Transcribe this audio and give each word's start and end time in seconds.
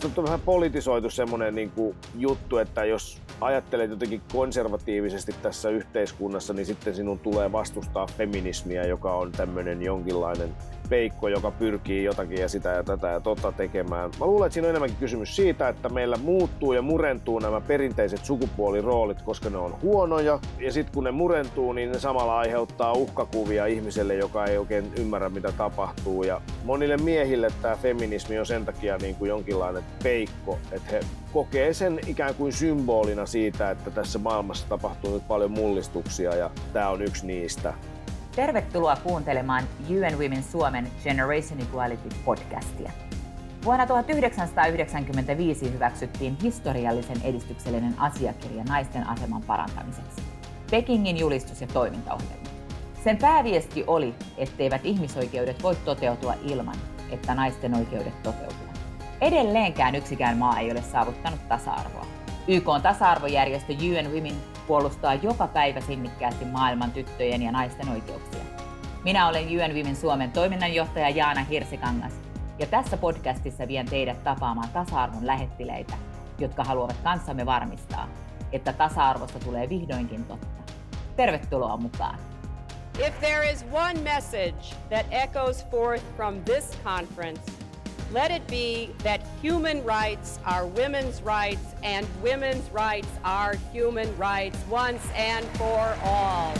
tästä 0.00 0.20
on 0.20 0.24
vähän 0.24 0.40
politisoitu 0.40 1.10
semmoinen 1.10 1.54
niin 1.54 1.72
juttu, 2.14 2.58
että 2.58 2.84
jos 2.84 3.22
ajattelet 3.40 3.90
jotenkin 3.90 4.22
konservatiivisesti 4.32 5.34
tässä 5.42 5.70
yhteiskunnassa, 5.70 6.52
niin 6.52 6.66
sitten 6.66 6.94
sinun 6.94 7.18
tulee 7.18 7.52
vastustaa 7.52 8.06
feminismiä, 8.06 8.84
joka 8.84 9.14
on 9.14 9.32
tämmöinen 9.32 9.82
jonkinlainen 9.82 10.54
peikko, 10.88 11.28
joka 11.28 11.50
pyrkii 11.50 12.04
jotakin 12.04 12.40
ja 12.40 12.48
sitä 12.48 12.68
ja 12.68 12.82
tätä 12.82 13.08
ja 13.08 13.20
tota 13.20 13.52
tekemään. 13.52 14.10
Mä 14.20 14.26
luulen, 14.26 14.46
että 14.46 14.54
siinä 14.54 14.66
on 14.66 14.70
enemmänkin 14.70 14.98
kysymys 14.98 15.36
siitä, 15.36 15.68
että 15.68 15.88
meillä 15.88 16.16
muuttuu 16.16 16.72
ja 16.72 16.82
murentuu 16.82 17.38
nämä 17.38 17.60
perinteiset 17.60 18.24
sukupuoliroolit, 18.24 19.22
koska 19.22 19.50
ne 19.50 19.58
on 19.58 19.76
huonoja. 19.82 20.40
Ja 20.58 20.72
sitten 20.72 20.94
kun 20.94 21.04
ne 21.04 21.10
murentuu, 21.10 21.72
niin 21.72 21.92
ne 21.92 21.98
samalla 21.98 22.38
aiheuttaa 22.38 22.92
uhkakuvia 22.92 23.66
ihmiselle, 23.66 24.14
joka 24.14 24.44
ei 24.44 24.58
oikein 24.58 24.92
ymmärrä, 24.98 25.28
mitä 25.28 25.52
tapahtuu. 25.52 26.22
Ja 26.22 26.40
monille 26.64 26.96
miehille 26.96 27.50
tämä 27.62 27.76
feminismi 27.76 28.38
on 28.38 28.46
sen 28.46 28.64
takia 28.64 28.96
niin 28.96 29.14
kuin 29.14 29.28
jonkinlainen 29.28 29.82
peikko, 30.02 30.58
että 30.72 30.90
he 30.90 31.00
kokee 31.32 31.74
sen 31.74 32.00
ikään 32.06 32.34
kuin 32.34 32.52
symbolina 32.52 33.26
siitä, 33.26 33.70
että 33.70 33.90
tässä 33.90 34.18
maailmassa 34.18 34.68
tapahtuu 34.68 35.14
nyt 35.14 35.28
paljon 35.28 35.50
mullistuksia 35.50 36.34
ja 36.34 36.50
tämä 36.72 36.88
on 36.88 37.02
yksi 37.02 37.26
niistä. 37.26 37.74
Tervetuloa 38.38 38.96
kuuntelemaan 38.96 39.64
UN 39.90 40.18
Women 40.18 40.42
Suomen 40.42 40.90
Generation 41.04 41.60
Equality 41.60 42.08
podcastia. 42.24 42.90
Vuonna 43.64 43.86
1995 43.86 45.72
hyväksyttiin 45.72 46.36
historiallisen 46.42 47.16
edistyksellinen 47.24 47.94
asiakirja 47.98 48.64
naisten 48.64 49.06
aseman 49.06 49.42
parantamiseksi. 49.42 50.22
Pekingin 50.70 51.16
julistus 51.16 51.60
ja 51.60 51.66
toimintaohjelma. 51.66 52.48
Sen 53.04 53.16
pääviesti 53.16 53.84
oli, 53.86 54.14
etteivät 54.36 54.80
ihmisoikeudet 54.84 55.62
voi 55.62 55.76
toteutua 55.76 56.34
ilman, 56.42 56.76
että 57.10 57.34
naisten 57.34 57.74
oikeudet 57.74 58.22
toteutuvat. 58.22 58.80
Edelleenkään 59.20 59.94
yksikään 59.94 60.38
maa 60.38 60.58
ei 60.58 60.70
ole 60.72 60.82
saavuttanut 60.82 61.48
tasa-arvoa. 61.48 62.06
YK 62.48 62.68
on 62.68 62.82
tasa-arvojärjestö 62.82 63.72
UN 63.72 64.12
Women 64.12 64.57
puolustaa 64.68 65.14
joka 65.14 65.46
päivä 65.46 65.80
sinnikkäästi 65.80 66.44
maailman 66.44 66.90
tyttöjen 66.90 67.42
ja 67.42 67.52
naisten 67.52 67.88
oikeuksia. 67.88 68.42
Minä 69.04 69.28
olen 69.28 69.44
UN 69.44 69.76
Women 69.76 69.96
Suomen 69.96 70.30
toiminnanjohtaja 70.30 71.08
Jaana 71.08 71.44
Hirsikangas, 71.44 72.12
ja 72.58 72.66
tässä 72.66 72.96
podcastissa 72.96 73.68
vien 73.68 73.86
teidät 73.86 74.24
tapaamaan 74.24 74.68
tasa-arvon 74.68 75.26
lähettileitä, 75.26 75.94
jotka 76.38 76.64
haluavat 76.64 76.96
kanssamme 77.04 77.46
varmistaa, 77.46 78.08
että 78.52 78.72
tasa-arvosta 78.72 79.38
tulee 79.38 79.68
vihdoinkin 79.68 80.24
totta. 80.24 80.72
Tervetuloa 81.16 81.76
mukaan! 81.76 82.18
If 83.06 83.20
there 83.20 83.50
is 83.50 83.64
one 83.72 84.00
message 84.00 84.74
that 84.88 85.06
echoes 85.10 85.66
forth 85.70 86.04
from 86.16 86.44
this 86.44 86.78
conference, 86.84 87.57
Let 88.10 88.30
it 88.30 88.46
be 88.46 88.94
that 89.02 89.20
human 89.42 89.84
rights 89.84 90.40
are 90.44 90.66
women's 90.66 91.20
rights 91.22 91.74
and 91.82 92.06
women's 92.22 92.72
rights 92.72 93.08
are 93.22 93.54
human 93.72 94.08
rights 94.16 94.58
once 94.70 95.02
and 95.14 95.44
for 95.58 95.94
all. 96.02 96.54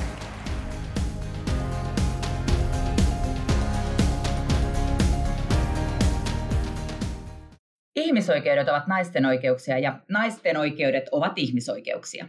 Ihmisoikeudet 7.97 8.69
ovat 8.69 8.87
naisten 8.87 9.27
oikeuksia 9.27 9.79
ja 9.79 9.99
naisten 10.09 10.57
oikeudet 10.57 11.09
ovat 11.13 11.33
ihmisoikeuksia. 11.37 12.29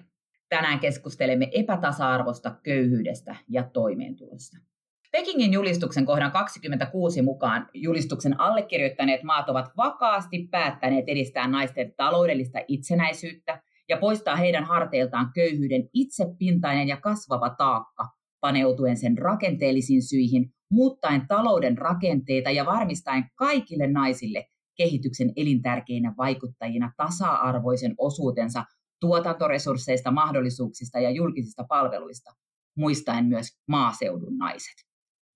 Tänään 0.49 0.79
keskustelemme 0.79 1.47
epätasa-arvosta, 1.51 2.55
köyhyydestä 2.63 3.35
ja 3.49 3.63
toimeentulosta. 3.63 4.68
Pekingin 5.11 5.53
julistuksen 5.53 6.05
kohdan 6.05 6.31
26 6.31 7.21
mukaan 7.21 7.69
julistuksen 7.73 8.39
allekirjoittaneet 8.39 9.23
maat 9.23 9.49
ovat 9.49 9.71
vakaasti 9.77 10.47
päättäneet 10.51 11.05
edistää 11.07 11.47
naisten 11.47 11.93
taloudellista 11.97 12.59
itsenäisyyttä 12.67 13.61
ja 13.89 13.97
poistaa 13.97 14.35
heidän 14.35 14.63
harteiltaan 14.63 15.31
köyhyyden 15.35 15.89
itsepintainen 15.93 16.87
ja 16.87 16.97
kasvava 16.97 17.49
taakka, 17.49 18.07
paneutuen 18.39 18.97
sen 18.97 19.17
rakenteellisiin 19.17 20.03
syihin, 20.03 20.53
muuttaen 20.71 21.27
talouden 21.27 21.77
rakenteita 21.77 22.51
ja 22.51 22.65
varmistaen 22.65 23.25
kaikille 23.35 23.87
naisille 23.87 24.45
kehityksen 24.77 25.33
elintärkeinä 25.35 26.13
vaikuttajina 26.17 26.91
tasa-arvoisen 26.97 27.95
osuutensa 27.97 28.63
tuotantoresursseista, 29.01 30.11
mahdollisuuksista 30.11 30.99
ja 30.99 31.09
julkisista 31.09 31.63
palveluista, 31.69 32.31
muistaen 32.77 33.25
myös 33.25 33.47
maaseudun 33.67 34.37
naiset. 34.37 34.88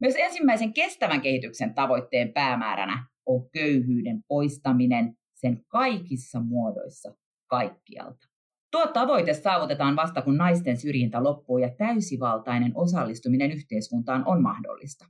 Myös 0.03 0.16
ensimmäisen 0.18 0.74
kestävän 0.74 1.22
kehityksen 1.22 1.74
tavoitteen 1.74 2.34
päämääränä 2.34 3.08
on 3.25 3.50
köyhyyden 3.50 4.24
poistaminen 4.28 5.16
sen 5.34 5.66
kaikissa 5.68 6.40
muodoissa 6.40 7.16
kaikkialta. 7.47 8.28
Tuo 8.72 8.88
tavoite 8.88 9.34
saavutetaan 9.34 9.96
vasta 9.96 10.22
kun 10.22 10.38
naisten 10.38 10.78
syrjintä 10.78 11.24
loppuu 11.24 11.58
ja 11.58 11.69
täysivaltainen 11.78 12.72
osallistuminen 12.75 13.52
yhteiskuntaan 13.52 14.24
on 14.28 14.42
mahdollista. 14.42 15.06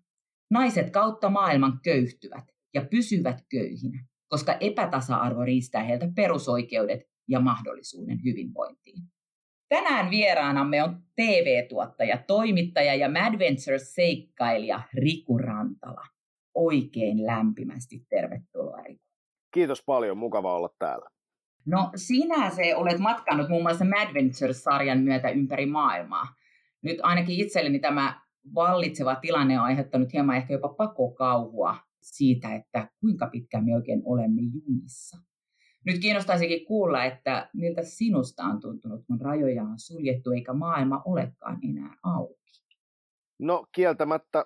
Naiset 0.52 0.90
kautta 0.90 1.30
maailman 1.30 1.80
köyhtyvät 1.84 2.46
ja 2.74 2.86
pysyvät 2.92 3.42
köyhinä, 3.50 4.06
koska 4.28 4.58
epätasa-arvo 4.60 5.46
riistää 5.46 5.84
heiltä 5.84 6.08
perusoikeudet 6.16 7.00
ja 7.28 7.40
mahdollisuuden 7.40 8.24
hyvinvointiin. 8.24 9.04
Tänään 9.74 10.10
vieraanamme 10.10 10.84
on 10.84 11.02
TV-tuottaja, 11.16 12.18
toimittaja 12.28 12.96
ja 12.96 13.10
Madventures-seikkailija 13.10 14.82
Riku 14.94 15.38
Rantala. 15.38 16.06
Oikein 16.56 17.26
lämpimästi 17.26 18.06
tervetuloa 18.10 18.82
Riku. 18.82 19.04
Kiitos 19.54 19.84
paljon, 19.86 20.18
mukava 20.18 20.56
olla 20.56 20.70
täällä. 20.80 21.10
No 21.66 21.92
sinä 21.96 22.50
se 22.50 22.76
olet 22.76 23.00
matkannut 23.00 23.50
muun 23.50 23.62
muassa 23.62 23.86
Madventures-sarjan 23.86 25.00
myötä 25.00 25.30
ympäri 25.30 25.66
maailmaa. 25.66 26.26
Nyt 26.82 26.98
ainakin 27.04 27.40
itselleni 27.40 27.80
tämä 27.80 28.22
vallitseva 28.56 29.16
tilanne 29.16 29.60
on 29.60 29.66
aiheuttanut 29.66 30.14
hieman 30.14 30.36
ehkä 30.36 30.54
jopa 30.54 30.70
pakokauhua 30.70 31.76
siitä, 32.02 32.56
että 32.56 32.88
kuinka 33.00 33.28
pitkään 33.28 33.66
me 33.66 33.76
oikein 33.76 34.02
olemme 34.06 34.42
junissa. 34.42 35.33
Nyt 35.86 36.00
kiinnostaisikin 36.02 36.66
kuulla, 36.66 37.04
että 37.04 37.50
miltä 37.54 37.84
sinusta 37.84 38.44
on 38.44 38.60
tuntunut, 38.60 39.02
kun 39.08 39.22
rajoja 39.22 39.64
on 39.64 39.80
suljettu 39.80 40.32
eikä 40.32 40.54
maailma 40.54 41.02
olekaan 41.06 41.60
enää 41.70 41.98
auki. 42.04 42.44
No 43.40 43.66
kieltämättä 43.76 44.46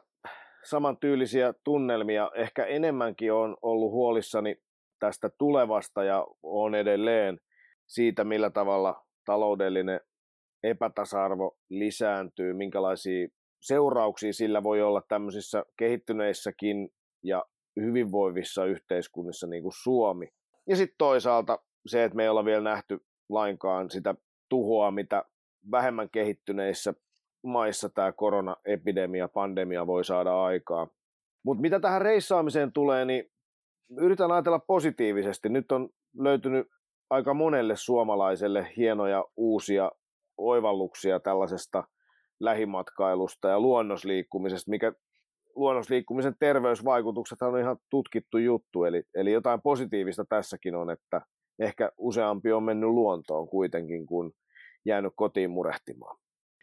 samantyylisiä 0.64 1.54
tunnelmia. 1.64 2.32
Ehkä 2.36 2.66
enemmänkin 2.66 3.34
on 3.34 3.58
ollut 3.62 3.92
huolissani 3.92 4.56
tästä 5.00 5.30
tulevasta 5.38 6.04
ja 6.04 6.28
on 6.44 6.76
edelleen 6.76 7.40
siitä, 7.88 8.24
millä 8.24 8.50
tavalla 8.50 9.06
taloudellinen 9.26 10.00
epätasa-arvo 10.64 11.58
lisääntyy, 11.70 12.54
minkälaisia 12.54 13.28
seurauksia 13.62 14.34
sillä 14.34 14.64
voi 14.64 14.82
olla 14.82 15.02
tämmöisissä 15.08 15.66
kehittyneissäkin 15.78 16.90
ja 17.24 17.46
hyvinvoivissa 17.82 18.66
yhteiskunnissa 18.66 19.48
niin 19.48 19.64
kuin 19.64 19.74
Suomi. 19.84 20.30
Ja 20.68 20.76
sitten 20.76 20.98
toisaalta 20.98 21.60
se, 21.86 22.04
että 22.04 22.16
me 22.16 22.24
ei 22.24 22.30
olla 22.30 22.46
vielä 22.46 22.62
nähty 22.62 23.06
lainkaan 23.30 23.90
sitä 23.90 24.16
tuhoa, 24.50 24.92
mitä 24.92 25.26
vähemmän 25.72 26.10
kehittyneissä 26.10 26.94
maissa 27.44 27.90
tämä 27.90 28.12
koronaepidemia, 28.12 29.28
pandemia 29.28 29.88
voi 29.88 30.06
saada 30.06 30.44
aikaa. 30.44 30.88
Mutta 31.44 31.62
mitä 31.62 31.80
tähän 31.80 32.02
reissaamiseen 32.02 32.74
tulee, 32.74 33.06
niin 33.06 33.32
yritän 33.98 34.32
ajatella 34.32 34.60
positiivisesti. 34.60 35.50
Nyt 35.50 35.72
on 35.72 35.90
löytynyt 36.20 36.68
aika 37.10 37.34
monelle 37.34 37.76
suomalaiselle 37.76 38.74
hienoja 38.78 39.26
uusia 39.38 39.92
oivalluksia 40.38 41.20
tällaisesta 41.20 41.84
lähimatkailusta 42.40 43.48
ja 43.48 43.60
luonnosliikkumisesta, 43.60 44.72
mikä 44.72 44.94
luonnosliikkumisen 45.58 46.36
terveysvaikutukset 46.40 47.42
on 47.42 47.60
ihan 47.60 47.78
tutkittu 47.90 48.38
juttu, 48.38 48.84
eli, 48.84 49.04
eli 49.16 49.32
jotain 49.32 49.62
positiivista 49.62 50.26
tässäkin 50.30 50.76
on, 50.76 50.90
että 50.90 51.22
ehkä 51.60 51.92
useampi 51.98 52.52
on 52.52 52.64
mennyt 52.64 52.90
luontoon 52.90 53.50
kuitenkin 53.50 54.06
kuin 54.06 54.32
jäänyt 54.86 55.14
kotiin 55.16 55.50
murehtimaan. 55.50 56.18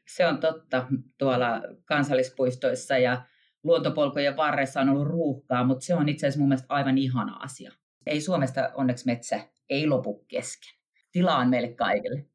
Se 0.08 0.26
on 0.26 0.38
totta. 0.41 0.87
Tuolla 1.19 1.62
kansallispuistoissa 1.85 2.99
ja 2.99 3.23
luontopolkujen 3.64 4.37
varressa 4.37 4.81
on 4.81 4.88
ollut 4.88 5.08
ruuhkaa, 5.08 5.64
mutta 5.64 5.85
se 5.85 5.94
on 5.94 6.08
itse 6.08 6.26
asiassa 6.26 6.40
mun 6.40 6.49
mielestä 6.49 6.75
aivan 6.75 6.99
ihana 6.99 7.37
asia. 7.37 7.73
Ei 8.06 8.20
Suomesta 8.20 8.70
onneksi 8.75 9.06
metsä 9.06 9.40
ei 9.70 9.87
lopu 9.87 10.25
kesken. 10.29 10.75
Tilaa 11.12 11.38
on 11.38 11.50
meille 11.50 11.75
kaikille. 11.75 12.26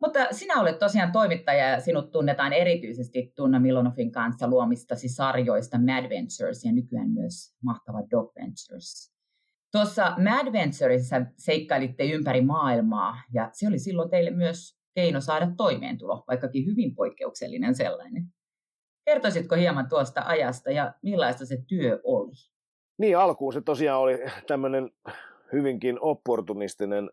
Mutta 0.00 0.18
sinä 0.30 0.60
olet 0.60 0.78
tosiaan 0.78 1.12
toimittaja 1.12 1.68
ja 1.68 1.80
sinut 1.80 2.10
tunnetaan 2.10 2.52
erityisesti 2.52 3.32
Tunna 3.36 3.60
Milonovin 3.60 4.12
kanssa 4.12 4.48
luomistasi 4.48 5.08
sarjoista 5.08 5.78
Mad 5.78 6.08
Ventures 6.08 6.64
ja 6.64 6.72
nykyään 6.72 7.10
myös 7.10 7.54
mahtava 7.64 7.98
Dog 8.10 8.32
Ventures. 8.36 9.14
Tuossa 9.72 10.14
Mad 10.16 10.52
Venturesissa 10.52 11.16
seikkailitte 11.36 12.04
ympäri 12.04 12.40
maailmaa 12.40 13.16
ja 13.32 13.50
se 13.52 13.68
oli 13.68 13.78
silloin 13.78 14.10
teille 14.10 14.30
myös 14.30 14.78
keino 14.94 15.20
saada 15.20 15.50
toimeentulo, 15.56 16.24
vaikkakin 16.28 16.66
hyvin 16.66 16.94
poikkeuksellinen 16.94 17.74
sellainen. 17.74 18.24
Kertoisitko 19.04 19.56
hieman 19.56 19.88
tuosta 19.88 20.22
ajasta 20.26 20.70
ja 20.70 20.92
millaista 21.02 21.46
se 21.46 21.58
työ 21.68 22.00
oli? 22.04 22.32
Niin, 22.98 23.18
alkuun 23.18 23.52
se 23.52 23.60
tosiaan 23.60 24.00
oli 24.00 24.18
tämmöinen 24.46 24.90
hyvinkin 25.52 26.00
opportunistinen 26.00 27.10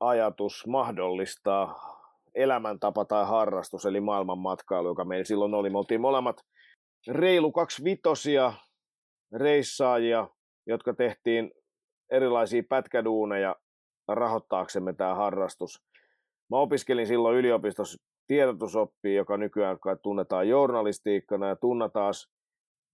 ajatus 0.00 0.66
mahdollistaa 0.66 1.95
elämäntapa 2.36 3.04
tai 3.04 3.26
harrastus, 3.26 3.86
eli 3.86 4.00
maailmanmatkailu, 4.00 4.88
joka 4.88 5.04
meillä 5.04 5.24
silloin 5.24 5.54
oli. 5.54 5.70
Me 5.70 5.78
oltiin 5.78 6.00
molemmat 6.00 6.36
reilu 7.08 7.52
kaksi 7.52 7.84
vitosia 7.84 8.52
reissaajia, 9.36 10.28
jotka 10.66 10.94
tehtiin 10.94 11.50
erilaisia 12.12 12.62
pätkäduuneja 12.68 13.56
rahoittaaksemme 14.08 14.92
tämä 14.92 15.14
harrastus. 15.14 15.82
Mä 16.50 16.58
opiskelin 16.58 17.06
silloin 17.06 17.36
yliopistossa 17.36 17.98
tiedotusoppia, 18.26 19.14
joka 19.14 19.36
nykyään 19.36 19.78
tunnetaan 20.02 20.48
journalistiikkana, 20.48 21.48
ja 21.48 21.56
Tunna 21.56 21.88
taas 21.88 22.28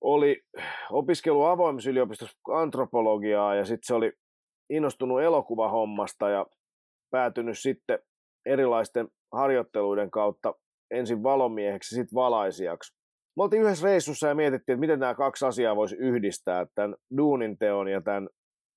oli 0.01 0.43
opiskelu 0.91 1.45
avoimessa 1.45 1.91
yliopistossa 1.91 2.39
antropologiaa, 2.49 3.55
ja 3.55 3.65
sitten 3.65 3.87
se 3.87 3.95
oli 3.95 4.13
innostunut 4.71 5.23
elokuvahommasta 5.23 6.29
ja 6.29 6.47
päätynyt 7.11 7.59
sitten 7.59 7.99
erilaisten 8.47 9.09
harjoitteluiden 9.33 10.11
kautta 10.11 10.55
ensin 10.91 11.23
valomieheksi, 11.23 11.95
sitten 11.95 12.15
valaisijaksi. 12.15 12.95
Me 13.37 13.43
oltiin 13.43 13.63
yhdessä 13.63 13.87
reissussa 13.87 14.29
ja 14.29 14.35
mietittiin, 14.35 14.75
että 14.75 14.81
miten 14.81 14.99
nämä 14.99 15.15
kaksi 15.15 15.47
asiaa 15.47 15.77
voisi 15.77 15.97
yhdistää, 15.97 16.67
tämän 16.75 16.97
duunin 17.17 17.59
teon 17.59 17.89
ja 17.89 18.01
tämän 18.01 18.29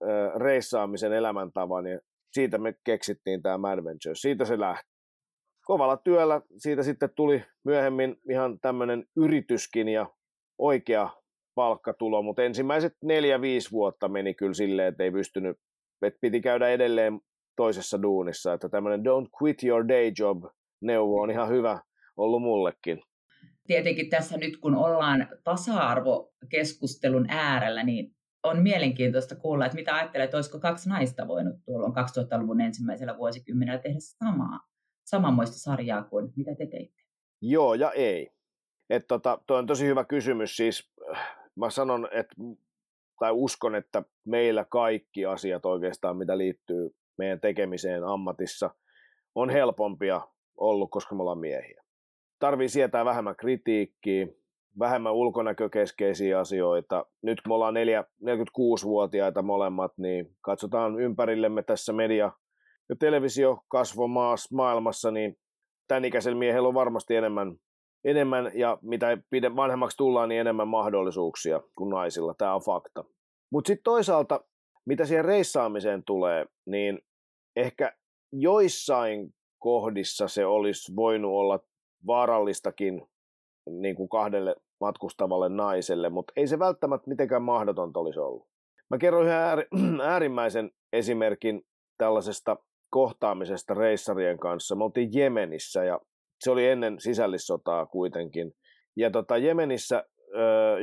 ö, 0.04 0.32
reissaamisen 0.36 1.14
elämäntavan, 1.14 1.86
ja 1.86 2.00
siitä 2.32 2.58
me 2.58 2.76
keksittiin 2.84 3.42
tämä 3.42 3.58
Madventure. 3.58 4.16
Siitä 4.16 4.46
se 4.46 4.60
lähti. 4.60 4.96
Kovalla 5.66 5.98
työllä 5.98 6.42
siitä 6.58 6.84
sitten 6.84 7.10
tuli 7.16 7.44
myöhemmin 7.66 8.16
ihan 8.30 8.60
tämmöinen 8.60 9.06
yrityskin 9.18 9.90
ja 9.90 10.06
oikea 10.58 11.10
palkkatulo, 11.56 12.22
mutta 12.22 12.44
ensimmäiset 12.44 12.94
neljä-viisi 13.04 13.72
vuotta 13.72 14.08
meni 14.08 14.34
kyllä 14.34 14.54
silleen, 14.54 14.88
että 14.88 15.04
ei 15.04 15.12
pystynyt, 15.12 15.58
että 16.02 16.20
piti 16.22 16.42
käydä 16.42 16.70
edelleen 16.70 17.20
toisessa 17.56 18.02
duunissa, 18.02 18.54
että 18.54 18.70
tämmöinen 18.70 19.00
don't 19.00 19.30
quit 19.42 19.64
your 19.64 19.88
day 19.88 20.12
job 20.20 20.44
neuvo 20.82 21.22
on 21.22 21.32
ihan 21.32 21.50
hyvä 21.50 21.80
ollut 22.18 22.42
mullekin. 22.42 23.02
Tietenkin 23.68 24.10
tässä 24.10 24.38
nyt 24.38 24.58
kun 24.58 24.76
ollaan 24.76 25.28
tasa-arvokeskustelun 25.44 27.26
äärellä, 27.30 27.84
niin 27.84 28.16
on 28.44 28.64
mielenkiintoista 28.64 29.36
kuulla, 29.36 29.66
että 29.66 29.76
mitä 29.76 29.96
ajattelet, 29.96 30.26
että 30.26 30.38
olisiko 30.38 30.60
kaksi 30.60 30.90
naista 30.90 31.28
voinut 31.28 31.56
tuolloin 31.66 31.94
2000-luvun 31.94 32.62
ensimmäisellä 32.62 33.18
vuosikymmenellä 33.18 33.82
tehdä 33.82 34.00
samaa, 34.00 34.60
samanmoista 35.06 35.58
sarjaa 35.58 36.04
kuin 36.04 36.34
mitä 36.36 36.56
te 36.56 36.68
teitte? 36.68 37.04
Joo 37.42 37.74
ja 37.74 37.92
ei. 37.92 38.32
Että 38.90 39.08
tota, 39.08 39.40
toi 39.48 39.60
on 39.60 39.68
tosi 39.68 39.86
hyvä 39.86 40.06
kysymys. 40.06 40.58
Siis 40.58 40.92
mä 41.56 41.70
sanon, 41.70 42.08
että 42.12 42.36
tai 43.20 43.32
uskon, 43.32 43.76
että 43.76 44.04
meillä 44.26 44.66
kaikki 44.70 45.26
asiat 45.26 45.66
oikeastaan, 45.66 46.18
mitä 46.18 46.38
liittyy 46.38 46.96
meidän 47.18 47.40
tekemiseen 47.40 48.04
ammatissa, 48.04 48.70
on 49.36 49.50
helpompia 49.50 50.22
ollut, 50.58 50.92
koska 50.92 51.16
me 51.16 51.22
ollaan 51.22 51.40
miehiä. 51.40 51.84
Tarvii 52.40 52.70
sietää 52.70 53.06
vähemmän 53.06 53.36
kritiikkiä, 53.36 54.28
vähemmän 54.80 55.14
ulkonäkökeskeisiä 55.14 56.40
asioita. 56.40 57.06
Nyt 57.22 57.42
kun 57.42 57.52
me 57.52 57.54
ollaan 57.54 57.76
46-vuotiaita 57.76 59.42
molemmat, 59.42 59.92
niin 59.98 60.36
katsotaan 60.42 61.00
ympärillemme 61.00 61.64
tässä 61.64 61.94
media- 61.94 62.32
ja 62.90 62.96
televisiokasvomaassa 62.96 64.56
maailmassa, 64.56 65.12
niin 65.12 65.38
tämän 65.88 66.06
ikäisellä 66.06 66.38
miehellä 66.38 66.68
on 66.68 66.74
varmasti 66.74 67.16
enemmän, 67.16 67.58
enemmän 68.04 68.52
ja 68.54 68.78
mitä 69.32 69.56
vanhemmaksi 69.56 69.98
tullaan, 69.98 70.30
niin 70.30 70.42
enemmän 70.42 70.68
mahdollisuuksia 70.68 71.62
kuin 71.76 71.90
naisilla. 71.90 72.34
Tämä 72.34 72.56
on 72.56 72.62
fakta. 72.62 73.04
Mutta 73.52 73.68
sitten 73.68 73.84
toisaalta, 73.84 74.42
mitä 74.86 75.06
siihen 75.06 75.26
reissaamiseen 75.26 76.04
tulee, 76.04 76.46
niin 76.66 77.00
ehkä 77.56 77.94
joissain 78.32 79.34
kohdissa 79.60 80.28
se 80.28 80.46
olisi 80.46 80.96
voinut 80.96 81.32
olla 81.32 81.60
vaarallistakin 82.08 83.02
niin 83.70 83.96
kuin 83.96 84.10
kahdelle 84.10 84.56
matkustavalle 84.80 85.50
naiselle, 85.50 86.10
mutta 86.10 86.34
ei 86.36 86.48
se 86.48 86.60
välttämättä 86.60 87.10
mitenkään 87.10 87.42
mahdotonta 87.42 88.00
olisi 88.00 88.20
ollut. 88.20 88.48
Mä 88.90 88.98
kerron 88.98 89.26
ihan 89.28 89.64
äärimmäisen 90.12 90.72
esimerkin 90.94 91.62
tällaisesta 91.98 92.58
kohtaamisesta 92.90 93.74
reissarien 93.74 94.40
kanssa. 94.40 94.76
Me 94.76 94.84
oltiin 94.84 95.10
Jemenissä 95.14 95.84
ja 95.84 96.00
se 96.40 96.52
oli 96.52 96.68
ennen 96.68 97.00
sisällissotaa 97.00 97.86
kuitenkin. 97.86 98.52
Ja 98.96 99.12
tota, 99.12 99.38
Jemenissä, 99.38 100.04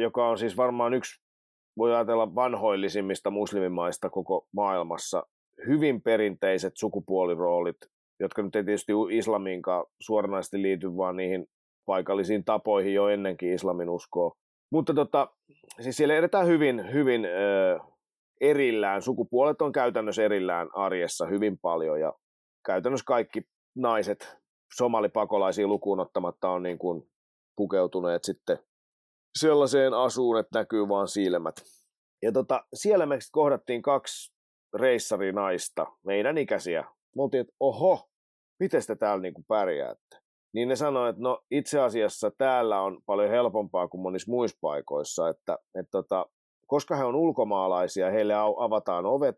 joka 0.01 0.29
on 0.29 0.39
siis 0.39 0.57
varmaan 0.57 0.95
yksi, 0.95 1.22
voi 1.79 1.95
ajatella 1.95 2.35
vanhoillisimmista 2.35 3.31
muslimimaista 3.31 4.11
koko 4.11 4.47
maailmassa, 4.53 5.27
hyvin 5.67 6.03
perinteiset 6.03 6.73
sukupuoliroolit, 6.77 7.77
jotka 8.21 8.43
nyt 8.43 8.57
ei 8.57 8.65
tietysti 8.65 8.93
islamiinkaan 9.11 9.85
suoranaisesti 10.01 10.63
liity, 10.63 10.97
vaan 10.97 11.17
niihin 11.17 11.47
paikallisiin 11.87 12.45
tapoihin 12.45 12.95
jo 12.95 13.09
ennenkin 13.09 13.53
islamin 13.53 13.89
uskoa. 13.89 14.33
Mutta 14.73 14.95
tota, 14.95 15.29
siis 15.81 15.97
siellä 15.97 16.15
edetään 16.15 16.47
hyvin, 16.47 16.93
hyvin 16.93 17.25
ö, 17.25 17.81
erillään. 18.41 19.03
Sukupuolet 19.03 19.63
on 19.63 19.73
käytännössä 19.73 20.25
erillään 20.25 20.69
arjessa 20.75 21.27
hyvin 21.27 21.59
paljon 21.59 22.01
ja 22.01 22.13
käytännössä 22.67 23.05
kaikki 23.07 23.43
naiset 23.77 24.37
somalipakolaisia 24.77 25.67
lukuun 25.67 26.01
ottamatta 26.01 26.51
on 26.51 26.63
niin 26.63 26.79
kuin 26.79 27.03
pukeutuneet 27.57 28.25
sitten 28.25 28.59
sellaiseen 29.39 29.95
asuun, 29.95 30.39
että 30.39 30.59
näkyy 30.59 30.89
vaan 30.89 31.09
silmät. 31.09 31.55
Ja 32.23 32.33
tota, 32.33 32.65
siellä 32.75 33.07
me 33.07 33.19
kohdattiin 33.33 33.83
kaksi 33.83 34.33
reissarinaista, 34.75 35.87
meidän 36.05 36.39
ikäisiä. 36.39 36.85
Me 37.17 37.23
oltiin, 37.23 37.41
että 37.41 37.55
oho, 37.61 38.09
miten 38.61 38.83
te 38.87 38.97
täällä 38.97 39.23
niin 39.23 39.35
kuin 39.35 39.45
pärjäätte? 39.49 40.17
Niin 40.55 40.69
ne 40.69 40.77
sanoivat, 40.77 41.11
että 41.11 41.23
no 41.23 41.43
itse 41.51 41.81
asiassa 41.81 42.31
täällä 42.39 42.81
on 42.81 43.03
paljon 43.07 43.31
helpompaa 43.31 43.89
kuin 43.89 44.01
monissa 44.01 44.31
muissa 44.31 44.59
paikoissa, 44.61 45.29
että, 45.29 45.59
että 45.75 45.91
tota, 45.91 46.27
koska 46.67 46.97
he 46.97 47.05
on 47.05 47.15
ulkomaalaisia, 47.15 48.11
heille 48.11 48.35
avataan 48.59 49.07
ovet 49.07 49.37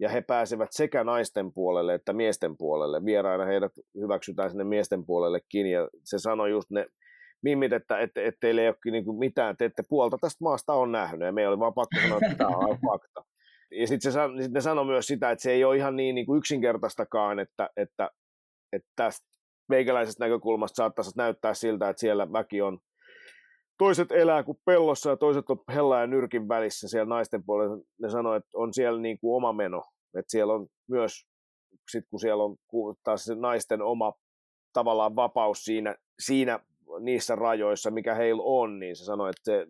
ja 0.00 0.08
he 0.08 0.20
pääsevät 0.20 0.68
sekä 0.72 1.04
naisten 1.04 1.52
puolelle 1.52 1.94
että 1.94 2.12
miesten 2.12 2.56
puolelle. 2.56 3.04
Vieraina 3.04 3.44
heidät 3.44 3.72
hyväksytään 4.00 4.50
sinne 4.50 4.64
miesten 4.64 5.06
puolellekin 5.06 5.66
ja 5.66 5.88
se 6.04 6.18
sanoi 6.18 6.50
just 6.50 6.70
ne 6.70 6.86
mimmit, 7.42 7.72
että, 7.72 8.00
että, 8.00 8.20
että 8.20 8.38
teille 8.40 8.60
ei 8.60 8.68
ole 8.68 8.76
niin 8.84 9.18
mitään, 9.18 9.56
te 9.56 9.64
ette 9.64 9.82
puolta 9.88 10.18
tästä 10.20 10.44
maasta 10.44 10.72
on 10.72 10.92
nähnyt 10.92 11.26
ja 11.26 11.32
me 11.32 11.48
oli 11.48 11.58
vaan 11.58 11.74
pakko 11.74 12.00
sanoa, 12.02 12.18
että 12.22 12.38
tämä 12.38 12.56
on 12.56 12.78
fakta. 12.86 13.24
Ja 13.70 13.86
sitten 13.86 14.12
sit 14.42 14.52
ne 14.52 14.60
sanoi 14.60 14.84
myös 14.84 15.06
sitä, 15.06 15.30
että 15.30 15.42
se 15.42 15.52
ei 15.52 15.64
ole 15.64 15.76
ihan 15.76 15.96
niin, 15.96 16.14
niin 16.14 16.26
kuin 16.26 16.38
yksinkertaistakaan, 16.38 17.38
että, 17.38 17.70
että, 17.76 18.10
että 18.72 18.88
tästä 18.96 19.26
meikäläisestä 19.68 20.24
näkökulmasta 20.24 20.76
saattaisi 20.76 21.10
näyttää 21.16 21.54
siltä, 21.54 21.88
että 21.88 22.00
siellä 22.00 22.32
väki 22.32 22.62
on, 22.62 22.78
toiset 23.78 24.12
elää 24.12 24.42
kuin 24.42 24.58
pellossa 24.64 25.10
ja 25.10 25.16
toiset 25.16 25.50
on 25.50 25.58
hella 25.74 26.00
ja 26.00 26.06
nyrkin 26.06 26.48
välissä 26.48 26.88
siellä 26.88 27.08
naisten 27.08 27.44
puolella. 27.44 27.76
Ne 28.00 28.10
sanoo, 28.10 28.34
että 28.34 28.50
on 28.54 28.74
siellä 28.74 29.00
niin 29.00 29.18
kuin 29.20 29.36
oma 29.36 29.52
meno, 29.52 29.84
että 30.18 30.30
siellä 30.30 30.52
on 30.52 30.66
myös, 30.88 31.12
sit 31.90 32.04
kun 32.10 32.20
siellä 32.20 32.44
on 32.44 32.56
taas 33.04 33.24
se 33.24 33.34
naisten 33.34 33.82
oma 33.82 34.12
tavallaan 34.72 35.16
vapaus 35.16 35.64
siinä, 35.64 35.96
siinä 36.18 36.60
niissä 37.00 37.36
rajoissa, 37.36 37.90
mikä 37.90 38.14
heillä 38.14 38.42
on, 38.44 38.78
niin 38.78 38.96
se 38.96 39.04
sanoi, 39.04 39.30
että 39.30 39.42
se, 39.44 39.66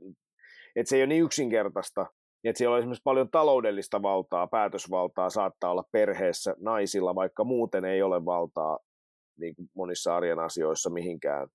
että 0.76 0.88
se 0.90 0.97
ei 0.97 1.02
ole 1.02 1.06
niin 1.06 1.25
yksinkertaista, 1.25 2.06
että 2.44 2.58
siellä 2.58 2.75
on 2.75 2.78
esimerkiksi 2.78 3.02
paljon 3.04 3.30
taloudellista 3.30 4.02
valtaa, 4.02 4.47
päätösvaltaa 4.47 5.30
saattaa 5.30 5.70
olla 5.70 5.85
perheessä 5.92 6.54
naisilla, 6.58 7.14
vaikka 7.14 7.44
muuten 7.44 7.85
ei 7.85 8.02
ole 8.02 8.25
valtaa 8.25 8.78
niin 9.38 9.56
kuin 9.56 9.68
monissa 9.76 10.16
arjen 10.16 10.38
asioissa 10.38 10.90
mihinkään. 10.90 11.49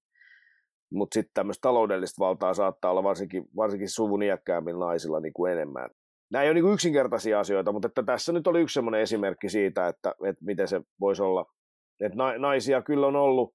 Mutta 0.92 1.13
sitten 1.13 1.34
tämmöistä 1.34 1.62
taloudellista 1.62 2.25
valtaa 2.25 2.53
saattaa 2.53 2.92
olla 2.92 3.03
varsinkin, 3.03 3.46
varsinkin 3.56 3.89
suvun 3.89 4.24
iäkkäämmillä 4.24 4.86
naisilla 4.86 5.20
niin 5.20 5.34
kuin 5.34 5.51
enemmän. 5.51 5.89
Nämä 6.32 6.44
ei 6.44 6.50
ole 6.50 6.53
niin 6.53 6.63
kuin 6.63 6.74
yksinkertaisia 6.74 7.39
asioita, 7.39 7.72
mutta 7.72 7.88
että 7.88 8.03
tässä 8.03 8.34
nyt 8.34 8.48
oli 8.48 8.62
yksi 8.62 8.74
semmoinen 8.74 9.01
esimerkki 9.01 9.50
siitä, 9.50 9.88
että, 9.88 10.15
että 10.25 10.46
miten 10.46 10.68
se 10.68 10.82
voisi 11.00 11.24
olla. 11.24 11.46
Että 12.01 12.18
naisia 12.38 12.82
kyllä 12.82 13.08
on 13.08 13.15
ollut. 13.15 13.53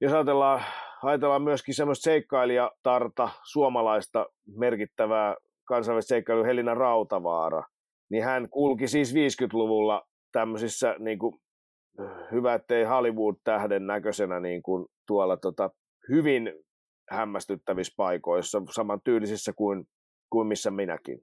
Jos 0.00 0.12
ajatellaan, 0.12 0.62
ajatellaan 1.08 1.42
myöskin 1.42 1.74
semmoista 1.74 2.04
seikkailijatarta, 2.04 3.28
suomalaista 3.42 4.26
merkittävää 4.56 5.36
kansainvälistä 5.64 6.08
seikkailua 6.08 6.44
Helina 6.44 6.74
Rautavaara, 6.74 7.62
niin 8.10 8.24
hän 8.24 8.48
kulki 8.48 8.88
siis 8.88 9.14
50-luvulla 9.14 10.02
tämmöisissä 10.32 10.96
niin 10.98 11.18
kuin 11.18 11.34
hyvä, 12.32 12.54
ettei 12.54 12.84
Hollywood-tähden 12.84 13.86
näköisenä 13.86 14.40
niin 14.40 14.62
kuin 14.62 14.86
tuolla 15.06 15.36
tota, 15.36 15.70
hyvin 16.08 16.52
hämmästyttävissä 17.10 17.94
paikoissa, 17.96 18.62
saman 18.70 19.00
tyylisissä 19.04 19.52
kuin, 19.52 19.84
kuin 20.30 20.46
missä 20.46 20.70
minäkin. 20.70 21.18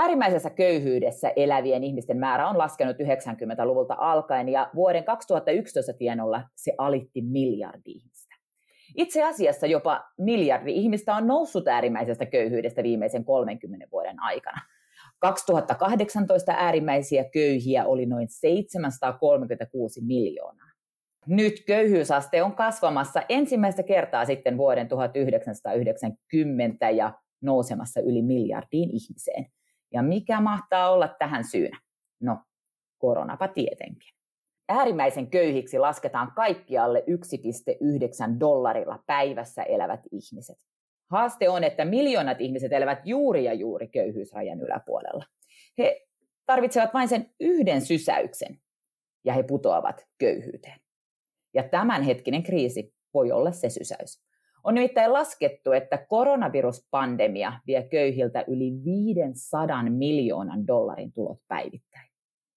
Äärimmäisessä 0.00 0.50
köyhyydessä 0.50 1.32
elävien 1.36 1.84
ihmisten 1.84 2.16
määrä 2.16 2.48
on 2.48 2.58
laskenut 2.58 2.96
90-luvulta 2.96 3.96
alkaen 3.98 4.48
ja 4.48 4.70
vuoden 4.74 5.04
2011 5.04 5.92
tienolla 5.92 6.42
se 6.56 6.72
alitti 6.78 7.22
miljardi 7.22 7.90
ihmistä. 7.90 8.34
Itse 8.96 9.24
asiassa 9.24 9.66
jopa 9.66 10.04
miljardi 10.18 10.74
ihmistä 10.74 11.14
on 11.14 11.26
noussut 11.26 11.68
äärimmäisestä 11.68 12.26
köyhyydestä 12.26 12.82
viimeisen 12.82 13.24
30 13.24 13.86
vuoden 13.92 14.22
aikana. 14.22 14.60
2018 15.18 16.52
äärimmäisiä 16.52 17.24
köyhiä 17.24 17.84
oli 17.84 18.06
noin 18.06 18.28
736 18.28 20.00
miljoonaa. 20.00 20.70
Nyt 21.26 21.54
köyhyysaste 21.66 22.42
on 22.42 22.54
kasvamassa 22.54 23.22
ensimmäistä 23.28 23.82
kertaa 23.82 24.24
sitten 24.24 24.58
vuoden 24.58 24.88
1990 24.88 26.90
ja 26.90 27.12
nousemassa 27.40 28.00
yli 28.00 28.22
miljardiin 28.22 28.90
ihmiseen. 28.90 29.46
Ja 29.92 30.02
mikä 30.02 30.40
mahtaa 30.40 30.90
olla 30.90 31.08
tähän 31.08 31.44
syynä? 31.44 31.80
No, 32.20 32.38
koronapa 32.98 33.48
tietenkin. 33.48 34.14
Äärimmäisen 34.68 35.30
köyhiksi 35.30 35.78
lasketaan 35.78 36.32
kaikkialle 36.32 37.04
1,9 37.08 38.40
dollarilla 38.40 39.02
päivässä 39.06 39.62
elävät 39.62 40.00
ihmiset. 40.12 40.56
Haaste 41.10 41.48
on, 41.48 41.64
että 41.64 41.84
miljoonat 41.84 42.40
ihmiset 42.40 42.72
elävät 42.72 42.98
juuri 43.04 43.44
ja 43.44 43.54
juuri 43.54 43.88
köyhyysrajan 43.88 44.60
yläpuolella. 44.60 45.24
He 45.78 46.06
tarvitsevat 46.46 46.94
vain 46.94 47.08
sen 47.08 47.30
yhden 47.40 47.80
sysäyksen 47.80 48.60
ja 49.24 49.32
he 49.32 49.42
putoavat 49.42 50.06
köyhyyteen. 50.18 50.80
Ja 51.54 51.62
tämänhetkinen 51.62 52.42
kriisi 52.42 52.94
voi 53.14 53.32
olla 53.32 53.52
se 53.52 53.68
sysäys. 53.68 54.29
On 54.64 54.74
nimittäin 54.74 55.12
laskettu, 55.12 55.72
että 55.72 55.98
koronaviruspandemia 56.08 57.52
vie 57.66 57.82
köyhiltä 57.82 58.44
yli 58.48 58.72
500 58.84 59.82
miljoonan 59.82 60.66
dollarin 60.66 61.12
tulot 61.12 61.38
päivittäin. 61.48 62.10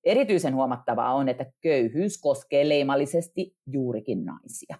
Erityisen 0.03 0.55
huomattavaa 0.55 1.13
on, 1.13 1.29
että 1.29 1.45
köyhyys 1.62 2.22
koskee 2.22 2.69
leimallisesti 2.69 3.55
juurikin 3.67 4.25
naisia. 4.25 4.77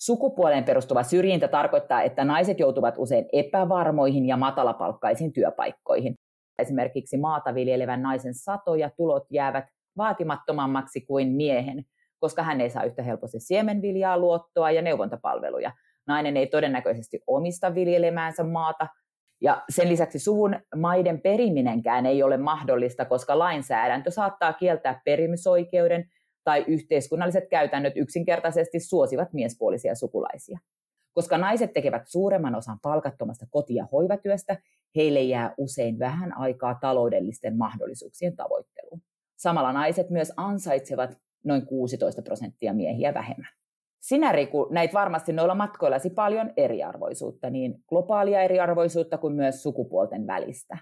Sukupuoleen 0.00 0.64
perustuva 0.64 1.02
syrjintä 1.02 1.48
tarkoittaa, 1.48 2.02
että 2.02 2.24
naiset 2.24 2.60
joutuvat 2.60 2.94
usein 2.98 3.24
epävarmoihin 3.32 4.26
ja 4.26 4.36
matalapalkkaisiin 4.36 5.32
työpaikkoihin. 5.32 6.14
Esimerkiksi 6.58 7.16
maata 7.16 7.54
viljelevän 7.54 8.02
naisen 8.02 8.34
sato 8.34 8.74
ja 8.74 8.90
tulot 8.96 9.26
jäävät 9.30 9.64
vaatimattomammaksi 9.96 11.00
kuin 11.00 11.28
miehen, 11.28 11.84
koska 12.20 12.42
hän 12.42 12.60
ei 12.60 12.70
saa 12.70 12.84
yhtä 12.84 13.02
helposti 13.02 13.40
siemenviljaa, 13.40 14.18
luottoa 14.18 14.70
ja 14.70 14.82
neuvontapalveluja. 14.82 15.72
Nainen 16.06 16.36
ei 16.36 16.46
todennäköisesti 16.46 17.20
omista 17.26 17.74
viljelemäänsä 17.74 18.44
maata, 18.44 18.86
ja 19.40 19.62
sen 19.68 19.88
lisäksi 19.88 20.18
suvun 20.18 20.56
maiden 20.76 21.20
periminenkään 21.20 22.06
ei 22.06 22.22
ole 22.22 22.36
mahdollista, 22.36 23.04
koska 23.04 23.38
lainsäädäntö 23.38 24.10
saattaa 24.10 24.52
kieltää 24.52 25.00
perimisoikeuden 25.04 26.10
tai 26.44 26.64
yhteiskunnalliset 26.68 27.44
käytännöt 27.50 27.92
yksinkertaisesti 27.96 28.80
suosivat 28.80 29.32
miespuolisia 29.32 29.94
sukulaisia. 29.94 30.58
Koska 31.12 31.38
naiset 31.38 31.72
tekevät 31.72 32.02
suuremman 32.06 32.54
osan 32.54 32.78
palkattomasta 32.82 33.46
koti- 33.50 33.74
ja 33.74 33.86
hoivatyöstä, 33.92 34.56
heille 34.96 35.22
jää 35.22 35.54
usein 35.58 35.98
vähän 35.98 36.36
aikaa 36.36 36.78
taloudellisten 36.80 37.56
mahdollisuuksien 37.56 38.36
tavoitteluun. 38.36 39.02
Samalla 39.36 39.72
naiset 39.72 40.10
myös 40.10 40.32
ansaitsevat 40.36 41.18
noin 41.44 41.66
16 41.66 42.22
prosenttia 42.22 42.72
miehiä 42.72 43.14
vähemmän. 43.14 43.48
Sinä, 44.04 44.32
Riku, 44.32 44.68
näit 44.70 44.94
varmasti 44.94 45.32
noilla 45.32 45.54
matkoillasi 45.54 46.10
paljon 46.10 46.52
eriarvoisuutta, 46.56 47.50
niin 47.50 47.74
globaalia 47.88 48.42
eriarvoisuutta 48.42 49.18
kuin 49.18 49.34
myös 49.34 49.62
sukupuolten 49.62 50.26
välistä. 50.26 50.78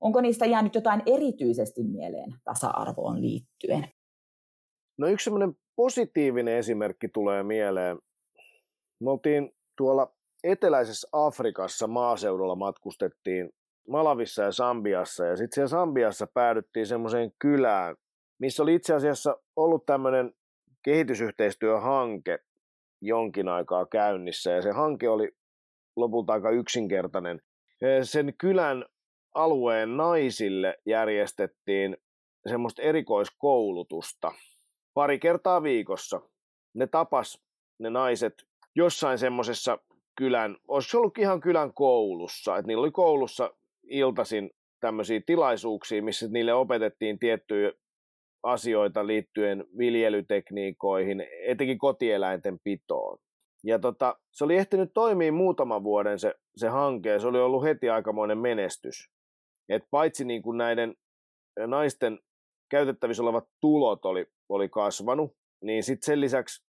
Onko 0.00 0.20
niistä 0.20 0.46
jäänyt 0.46 0.74
jotain 0.74 1.02
erityisesti 1.06 1.82
mieleen 1.82 2.34
tasa-arvoon 2.44 3.20
liittyen? 3.20 3.88
No 4.98 5.06
yksi 5.06 5.24
semmoinen 5.24 5.52
positiivinen 5.76 6.54
esimerkki 6.54 7.08
tulee 7.08 7.42
mieleen. 7.42 7.98
Me 9.00 9.10
oltiin 9.10 9.50
tuolla 9.76 10.14
eteläisessä 10.44 11.08
Afrikassa 11.12 11.86
maaseudulla 11.86 12.54
matkustettiin 12.54 13.50
Malavissa 13.88 14.42
ja 14.42 14.52
Sambiassa 14.52 15.26
ja 15.26 15.36
sitten 15.36 15.54
siellä 15.54 15.68
Sambiassa 15.68 16.26
päädyttiin 16.34 16.86
semmoiseen 16.86 17.32
kylään, 17.38 17.96
missä 18.38 18.62
oli 18.62 18.74
itse 18.74 18.94
asiassa 18.94 19.36
ollut 19.56 19.86
tämmöinen 19.86 20.32
kehitysyhteistyöhanke 20.84 22.38
jonkin 23.00 23.48
aikaa 23.48 23.86
käynnissä 23.86 24.50
ja 24.50 24.62
se 24.62 24.70
hanke 24.70 25.08
oli 25.08 25.36
lopulta 25.96 26.32
aika 26.32 26.50
yksinkertainen. 26.50 27.42
Sen 28.02 28.34
kylän 28.38 28.84
alueen 29.34 29.96
naisille 29.96 30.78
järjestettiin 30.86 31.96
semmoista 32.48 32.82
erikoiskoulutusta 32.82 34.32
pari 34.94 35.18
kertaa 35.18 35.62
viikossa. 35.62 36.20
Ne 36.74 36.86
tapas 36.86 37.42
ne 37.78 37.90
naiset 37.90 38.34
jossain 38.74 39.18
semmoisessa 39.18 39.78
kylän, 40.16 40.56
olisi 40.68 40.96
ollut 40.96 41.18
ihan 41.18 41.40
kylän 41.40 41.74
koulussa, 41.74 42.56
että 42.56 42.66
niillä 42.66 42.82
oli 42.82 42.90
koulussa 42.90 43.54
iltasin 43.88 44.50
tämmöisiä 44.80 45.20
tilaisuuksia, 45.26 46.02
missä 46.02 46.26
niille 46.30 46.54
opetettiin 46.54 47.18
tiettyjä 47.18 47.72
asioita 48.46 49.06
liittyen 49.06 49.64
viljelytekniikoihin, 49.78 51.26
etenkin 51.46 51.78
kotieläinten 51.78 52.58
pitoon. 52.64 53.18
Ja 53.64 53.78
tota, 53.78 54.18
se 54.32 54.44
oli 54.44 54.56
ehtinyt 54.56 54.90
toimia 54.94 55.32
muutaman 55.32 55.84
vuoden 55.84 56.18
se, 56.18 56.34
se 56.56 56.68
hanke, 56.68 57.18
se 57.18 57.26
oli 57.26 57.40
ollut 57.40 57.64
heti 57.64 57.90
aikamoinen 57.90 58.38
menestys. 58.38 59.10
Et 59.68 59.82
paitsi 59.90 60.24
niin 60.24 60.42
kuin 60.42 60.58
näiden 60.58 60.94
naisten 61.66 62.18
käytettävissä 62.70 63.22
olevat 63.22 63.44
tulot 63.60 64.04
oli, 64.04 64.26
oli 64.48 64.68
kasvanut, 64.68 65.32
niin 65.62 65.82
sitten 65.82 66.06
sen 66.06 66.20
lisäksi 66.20 66.66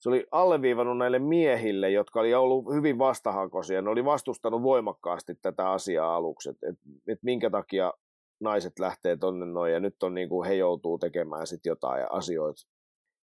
se 0.00 0.08
oli 0.08 0.26
alleviivannut 0.30 0.98
näille 0.98 1.18
miehille, 1.18 1.90
jotka 1.90 2.20
oli 2.20 2.34
ollut 2.34 2.64
hyvin 2.74 2.98
vastahakoisia. 2.98 3.82
Ne 3.82 3.90
oli 3.90 4.04
vastustanut 4.04 4.62
voimakkaasti 4.62 5.34
tätä 5.34 5.70
asiaa 5.70 6.16
aluksi, 6.16 6.50
että 6.50 6.68
et, 6.68 6.76
et 7.08 7.18
minkä 7.22 7.50
takia 7.50 7.92
naiset 8.40 8.78
lähtee 8.78 9.16
tonne 9.16 9.46
noin 9.46 9.72
ja 9.72 9.80
nyt 9.80 10.02
on 10.02 10.14
niin 10.14 10.28
kuin 10.28 10.48
he 10.48 10.54
joutuu 10.54 10.98
tekemään 10.98 11.46
sitten 11.46 11.70
jotain 11.70 12.06
asioita. 12.10 12.60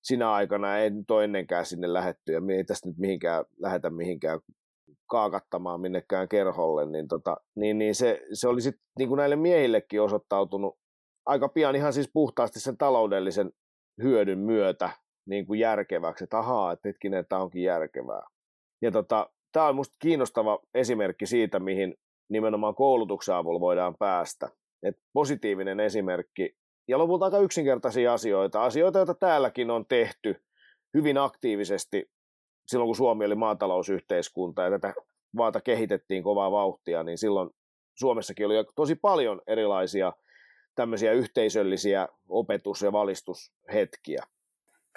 Sinä 0.03 0.31
aikana 0.31 0.77
ei 0.77 0.89
nyt 0.89 1.11
ole 1.11 1.23
ennenkään 1.23 1.65
sinne 1.65 1.93
lähetty 1.93 2.31
ja 2.31 2.41
me 2.41 2.55
ei 2.55 2.63
tästä 2.63 2.89
nyt 2.89 2.97
mihinkään 2.97 3.45
lähetä 3.59 3.89
mihinkään 3.89 4.39
kaakattamaan 5.09 5.81
minnekään 5.81 6.29
kerholle, 6.29 6.85
niin, 6.85 7.07
tota, 7.07 7.37
niin, 7.55 7.77
niin 7.77 7.95
se, 7.95 8.21
se 8.33 8.47
oli 8.47 8.61
sitten 8.61 8.83
niin 8.99 9.09
näille 9.17 9.35
miehillekin 9.35 10.01
osoittautunut 10.01 10.77
aika 11.25 11.49
pian 11.49 11.75
ihan 11.75 11.93
siis 11.93 12.09
puhtaasti 12.13 12.59
sen 12.59 12.77
taloudellisen 12.77 13.51
hyödyn 14.03 14.39
myötä 14.39 14.89
niin 15.25 15.47
kuin 15.47 15.59
järkeväksi, 15.59 16.23
että 16.23 16.39
ahaa, 16.39 16.71
että 16.71 16.89
hetkinen, 16.89 17.25
tämä 17.29 17.41
onkin 17.41 17.63
järkevää. 17.63 18.21
Ja 18.81 18.91
tota, 18.91 19.29
tämä 19.51 19.67
on 19.67 19.75
minusta 19.75 19.97
kiinnostava 19.99 20.59
esimerkki 20.73 21.25
siitä, 21.25 21.59
mihin 21.59 21.95
nimenomaan 22.29 22.75
koulutuksen 22.75 23.35
avulla 23.35 23.59
voidaan 23.59 23.95
päästä. 23.99 24.49
Et 24.83 24.97
positiivinen 25.13 25.79
esimerkki. 25.79 26.55
Ja 26.87 26.97
lopulta 26.97 27.25
aika 27.25 27.39
yksinkertaisia 27.39 28.13
asioita, 28.13 28.63
asioita, 28.63 28.99
joita 28.99 29.13
täälläkin 29.13 29.71
on 29.71 29.85
tehty 29.85 30.41
hyvin 30.93 31.17
aktiivisesti 31.17 32.09
silloin, 32.67 32.87
kun 32.87 32.95
Suomi 32.95 33.25
oli 33.25 33.35
maatalousyhteiskunta 33.35 34.61
ja 34.61 34.69
tätä 34.69 34.93
maata 35.31 35.61
kehitettiin 35.61 36.23
kovaa 36.23 36.51
vauhtia, 36.51 37.03
niin 37.03 37.17
silloin 37.17 37.49
Suomessakin 37.95 38.45
oli 38.45 38.55
tosi 38.75 38.95
paljon 38.95 39.41
erilaisia 39.47 40.13
tämmöisiä 40.75 41.11
yhteisöllisiä 41.11 42.07
opetus- 42.29 42.81
ja 42.81 42.91
valistushetkiä. 42.91 44.23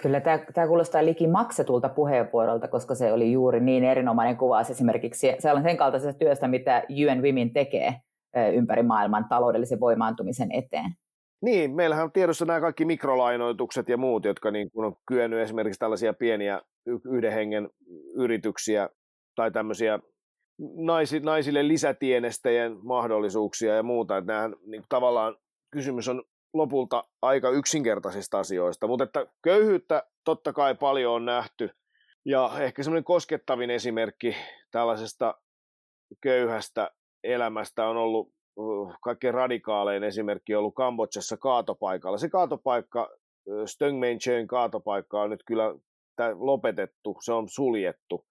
Kyllä 0.02 0.20
tämä, 0.20 0.38
tämä 0.54 0.66
kuulostaa 0.66 1.04
liki 1.04 1.26
maksetulta 1.26 1.88
puheenvuorolta, 1.88 2.68
koska 2.68 2.94
se 2.94 3.12
oli 3.12 3.32
juuri 3.32 3.60
niin 3.60 3.84
erinomainen 3.84 4.36
kuvaus 4.36 4.70
esimerkiksi 4.70 5.32
sen 5.38 5.76
kaltaisesta 5.76 6.18
työstä, 6.18 6.48
mitä 6.48 6.82
UN 6.90 7.22
Women 7.22 7.52
tekee 7.52 8.00
ympäri 8.54 8.82
maailman 8.82 9.26
taloudellisen 9.28 9.80
voimaantumisen 9.80 10.52
eteen. 10.52 10.90
Niin, 11.42 11.74
meillähän 11.74 12.04
on 12.04 12.12
tiedossa 12.12 12.44
nämä 12.44 12.60
kaikki 12.60 12.84
mikrolainoitukset 12.84 13.88
ja 13.88 13.96
muut, 13.96 14.24
jotka 14.24 14.50
niin 14.50 14.70
kuin 14.70 14.86
on 14.86 14.96
kyennyt 15.06 15.40
esimerkiksi 15.40 15.78
tällaisia 15.78 16.14
pieniä 16.14 16.62
yhden 17.12 17.32
hengen 17.32 17.70
yrityksiä 18.14 18.88
tai 19.34 19.50
tämmöisiä 19.50 19.98
naisille 21.22 21.68
lisätienestäjien 21.68 22.76
mahdollisuuksia 22.82 23.74
ja 23.74 23.82
muuta. 23.82 24.16
Että 24.16 24.32
nämä, 24.32 24.50
niin 24.66 24.82
tavallaan 24.88 25.36
kysymys 25.70 26.08
on 26.08 26.22
lopulta 26.54 27.04
aika 27.22 27.50
yksinkertaisista 27.50 28.38
asioista, 28.38 28.86
mutta 28.86 29.04
että 29.04 29.26
köyhyyttä 29.42 30.02
totta 30.24 30.52
kai 30.52 30.74
paljon 30.74 31.14
on 31.14 31.24
nähty. 31.24 31.70
Ja 32.24 32.50
ehkä 32.60 32.82
semmoinen 32.82 33.04
koskettavin 33.04 33.70
esimerkki 33.70 34.36
tällaisesta 34.70 35.34
köyhästä 36.20 36.90
elämästä 37.24 37.88
on 37.88 37.96
ollut 37.96 38.32
kaikkein 39.02 39.34
radikaalein 39.34 40.04
esimerkki 40.04 40.54
ollut 40.54 40.74
Kambodsassa 40.74 41.36
kaatopaikalla. 41.36 42.18
Se 42.18 42.28
kaatopaikka, 42.28 43.10
Stöngmenchön 43.66 44.46
kaatopaikka 44.46 45.22
on 45.22 45.30
nyt 45.30 45.42
kyllä 45.46 45.74
lopetettu, 46.34 47.16
se 47.24 47.32
on 47.32 47.48
suljettu. 47.48 48.26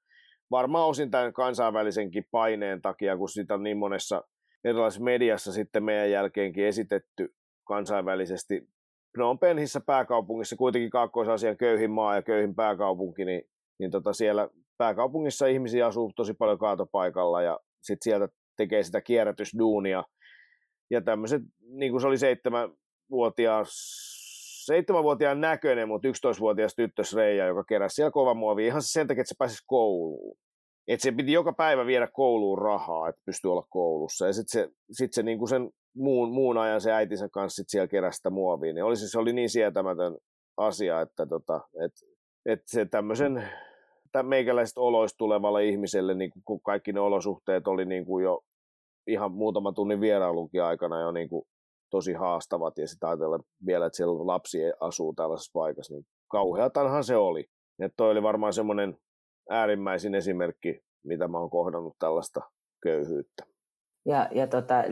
Varmaan 0.51 0.87
osin 0.87 1.11
tämän 1.11 1.33
kansainvälisenkin 1.33 2.25
paineen 2.31 2.81
takia, 2.81 3.17
kun 3.17 3.29
sitä 3.29 3.53
on 3.53 3.63
niin 3.63 3.77
monessa 3.77 4.23
erilaisessa 4.63 5.03
mediassa 5.03 5.51
sitten 5.51 5.83
meidän 5.83 6.11
jälkeenkin 6.11 6.65
esitetty 6.65 7.33
kansainvälisesti. 7.67 8.67
Phnom 9.17 9.39
Penhissä 9.39 9.81
pääkaupungissa, 9.85 10.55
kuitenkin 10.55 10.89
Kaakkois-Asian 10.89 11.57
köyhin 11.57 11.91
maa 11.91 12.15
ja 12.15 12.21
köyhin 12.21 12.55
pääkaupunki, 12.55 13.25
niin, 13.25 13.41
niin 13.79 13.91
tota 13.91 14.13
siellä 14.13 14.49
pääkaupungissa 14.77 15.47
ihmisiä 15.47 15.85
asuu 15.85 16.11
tosi 16.15 16.33
paljon 16.33 16.57
kaatopaikalla 16.57 17.41
ja 17.41 17.59
sitten 17.81 18.03
sieltä 18.03 18.27
tekee 18.59 18.83
sitä 18.83 19.01
kierrätysduunia. 19.01 20.03
Ja 20.89 21.01
tämmöiset, 21.01 21.41
niin 21.61 21.91
kuin 21.91 22.01
se 22.01 22.07
oli 22.07 22.17
seitsemänvuotias, 22.17 23.69
seitsemänvuotiaan 24.65 25.41
näköinen, 25.41 25.87
mutta 25.87 26.07
11-vuotias 26.07 26.75
tyttö 26.75 27.03
Reija, 27.15 27.45
joka 27.45 27.63
keräsi 27.63 27.95
siellä 27.95 28.11
kova 28.11 28.33
muovi 28.33 28.65
ihan 28.65 28.81
sen 28.81 29.07
takia, 29.07 29.21
että 29.21 29.29
se 29.29 29.35
pääsisi 29.37 29.63
kouluun. 29.67 30.37
Että 30.87 31.03
se 31.03 31.11
piti 31.11 31.31
joka 31.31 31.53
päivä 31.53 31.85
viedä 31.85 32.07
kouluun 32.13 32.57
rahaa, 32.57 33.09
että 33.09 33.21
pystyy 33.25 33.51
olla 33.51 33.65
koulussa. 33.69 34.27
Ja 34.27 34.33
sitten 34.33 34.61
se, 34.61 34.71
sit 34.91 35.13
se 35.13 35.23
niin 35.23 35.37
kuin 35.37 35.49
sen 35.49 35.69
muun, 35.95 36.31
muun 36.31 36.57
ajan 36.57 36.81
se 36.81 36.91
äitinsä 36.91 37.29
kanssa 37.29 37.55
sit 37.55 37.69
siellä 37.69 37.87
keräsi 37.87 38.17
sitä 38.17 38.29
muovia. 38.29 38.73
Niin 38.73 38.83
oli, 38.83 38.95
se, 38.95 39.07
se 39.07 39.19
oli 39.19 39.33
niin 39.33 39.49
sietämätön 39.49 40.17
asia, 40.57 41.01
että 41.01 41.25
tota, 41.25 41.61
et, 41.85 41.91
et 42.45 42.61
se 42.65 42.85
tämmöisen 42.85 43.49
meikäläiset 44.23 44.77
oloista 44.77 45.17
tulevalle 45.17 45.65
ihmiselle, 45.65 46.13
niin 46.13 46.31
kun 46.45 46.61
kaikki 46.61 46.93
ne 46.93 46.99
olosuhteet 46.99 47.67
oli 47.67 47.85
niin 47.85 48.05
kuin 48.05 48.23
jo 48.23 48.43
ihan 49.09 49.31
muutaman 49.31 49.73
tunnin 49.73 50.01
vierailunkin 50.01 50.63
aikana 50.63 51.01
jo 51.01 51.11
niin 51.11 51.29
kuin 51.29 51.45
tosi 51.89 52.13
haastavat 52.13 52.77
ja 52.77 52.87
sitten 52.87 53.09
ajatella 53.09 53.39
vielä, 53.65 53.85
että 53.85 53.97
siellä 53.97 54.27
lapsi 54.27 54.57
asuu 54.79 55.13
tällaisessa 55.13 55.51
paikassa, 55.53 55.93
niin 55.93 56.05
kauheatanhan 56.31 57.03
se 57.03 57.15
oli. 57.15 57.45
Että 57.79 57.95
toi 57.97 58.11
oli 58.11 58.23
varmaan 58.23 58.53
semmoinen 58.53 58.97
äärimmäisin 59.49 60.15
esimerkki, 60.15 60.79
mitä 61.03 61.27
mä 61.27 61.39
oon 61.39 61.49
kohdannut 61.49 61.95
tällaista 61.99 62.41
köyhyyttä. 62.83 63.43
Ja, 64.05 64.29
ja 64.31 64.47
tota, 64.47 64.83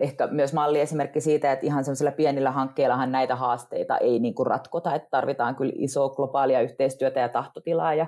ehkä 0.00 0.26
myös 0.26 0.52
malliesimerkki 0.52 1.20
siitä, 1.20 1.52
että 1.52 1.66
ihan 1.66 1.84
semmoisilla 1.84 2.12
pienillä 2.12 2.50
hankkeillahan 2.50 3.12
näitä 3.12 3.36
haasteita 3.36 3.98
ei 3.98 4.18
niin 4.18 4.34
kuin 4.34 4.46
ratkota, 4.46 4.94
että 4.94 5.08
tarvitaan 5.10 5.56
kyllä 5.56 5.72
isoa 5.76 6.08
globaalia 6.08 6.60
yhteistyötä 6.60 7.20
ja 7.20 7.28
tahtotilaa 7.28 7.94
ja, 7.94 8.06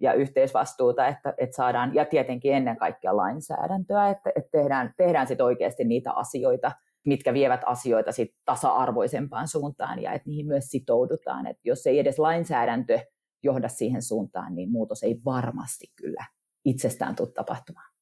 ja 0.00 0.12
yhteisvastuuta, 0.12 1.06
että, 1.06 1.34
että 1.38 1.56
saadaan, 1.56 1.94
ja 1.94 2.04
tietenkin 2.04 2.54
ennen 2.54 2.76
kaikkea 2.76 3.16
lainsäädäntöä, 3.16 4.08
että, 4.08 4.32
että 4.36 4.50
tehdään, 4.50 4.94
tehdään 4.96 5.26
sit 5.26 5.40
oikeasti 5.40 5.84
niitä 5.84 6.12
asioita, 6.12 6.72
mitkä 7.06 7.34
vievät 7.34 7.60
asioita 7.66 8.12
sit 8.12 8.34
tasa-arvoisempaan 8.44 9.48
suuntaan 9.48 10.02
ja 10.02 10.12
että 10.12 10.28
niihin 10.28 10.46
myös 10.46 10.64
sitoudutaan. 10.64 11.46
Että 11.46 11.62
jos 11.64 11.86
ei 11.86 11.98
edes 11.98 12.18
lainsäädäntö 12.18 12.98
johda 13.42 13.68
siihen 13.68 14.02
suuntaan, 14.02 14.54
niin 14.54 14.70
muutos 14.70 15.02
ei 15.02 15.20
varmasti 15.24 15.86
kyllä 15.96 16.24
itsestään 16.64 17.16
tule 17.16 17.28
tapahtumaan. 17.34 17.94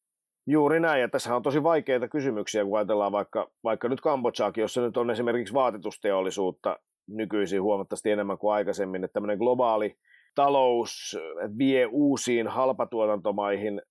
Juuri 0.46 0.80
näin, 0.80 1.00
ja 1.00 1.08
tässä 1.08 1.36
on 1.36 1.42
tosi 1.42 1.62
vaikeita 1.62 2.08
kysymyksiä, 2.08 2.64
kun 2.64 2.78
ajatellaan 2.78 3.12
vaikka, 3.12 3.50
vaikka 3.64 3.88
nyt 3.88 4.00
Kambodžaakin, 4.00 4.60
jossa 4.60 4.80
nyt 4.80 4.96
on 4.96 5.10
esimerkiksi 5.10 5.54
vaatetusteollisuutta 5.54 6.78
nykyisin 7.08 7.62
huomattavasti 7.62 8.10
enemmän 8.10 8.38
kuin 8.38 8.54
aikaisemmin, 8.54 9.04
että 9.04 9.12
tämmöinen 9.12 9.38
globaali 9.38 9.96
talous 10.34 11.16
vie 11.58 11.86
uusiin 11.86 12.48
halpatuotantomaihin 12.48 13.82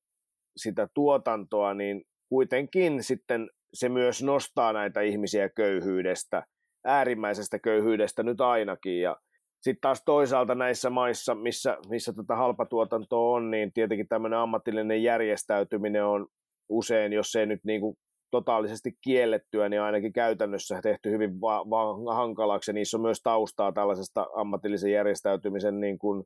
sitä 0.58 0.88
tuotantoa, 0.94 1.74
niin 1.74 2.04
kuitenkin 2.30 3.04
sitten 3.04 3.50
se 3.74 3.90
myös 3.90 4.24
nostaa 4.24 4.74
näitä 4.74 5.02
ihmisiä 5.02 5.50
köyhyydestä, 5.50 6.44
äärimmäisestä 6.86 7.60
köyhyydestä 7.60 8.24
nyt 8.24 8.42
ainakin, 8.42 9.02
ja 9.02 9.18
sitten 9.62 9.82
taas 9.82 10.04
toisaalta 10.06 10.56
näissä 10.56 10.90
maissa, 10.90 11.36
missä, 11.36 11.78
missä 11.90 12.14
tätä 12.14 12.36
halpatuotantoa 12.36 13.36
on, 13.36 13.52
niin 13.52 13.74
tietenkin 13.74 14.08
tämmöinen 14.08 14.40
ammatillinen 14.40 15.04
järjestäytyminen 15.04 16.06
on 16.06 16.28
usein, 16.70 17.14
jos 17.14 17.36
ei 17.36 17.46
nyt 17.46 17.60
niin 17.64 17.82
kuin 17.82 17.96
totaalisesti 18.32 18.98
kiellettyä, 19.04 19.70
niin 19.70 19.82
ainakin 19.82 20.14
käytännössä 20.14 20.80
tehty 20.84 21.12
hyvin 21.12 21.42
va- 21.42 21.70
va- 21.70 22.16
hankalaksi, 22.16 22.74
niissä 22.74 22.98
on 22.98 23.02
myös 23.02 23.22
taustaa 23.24 23.72
tällaisesta 23.72 24.28
ammatillisen 24.36 24.92
järjestäytymisen 24.92 25.80
niin 25.80 26.00
kuin 26.00 26.24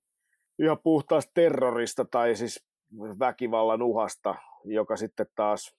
ihan 0.59 0.77
puhtaasta 0.83 1.31
terrorista 1.33 2.05
tai 2.05 2.35
siis 2.35 2.65
väkivallan 3.19 3.81
uhasta, 3.81 4.35
joka 4.65 4.97
sitten 4.97 5.27
taas 5.35 5.75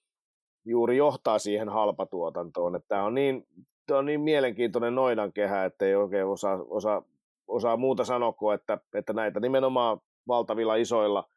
juuri 0.65 0.97
johtaa 0.97 1.39
siihen 1.39 1.69
halpatuotantoon. 1.69 2.75
Että 2.75 2.87
tämä 2.87 3.03
on 3.03 3.13
niin, 3.13 3.47
tämä 3.87 3.97
on 3.97 4.05
niin 4.05 4.21
mielenkiintoinen 4.21 4.95
noidankehä, 4.95 5.65
että 5.65 5.85
ei 5.85 5.95
oikein 5.95 6.25
osaa, 6.25 6.59
osaa, 6.69 7.03
osaa 7.47 7.77
muuta 7.77 8.03
sanoa 8.05 8.33
kuin, 8.33 8.55
että, 8.55 8.77
että 8.93 9.13
näitä 9.13 9.39
nimenomaan 9.39 9.99
valtavilla 10.27 10.75
isoilla 10.75 11.29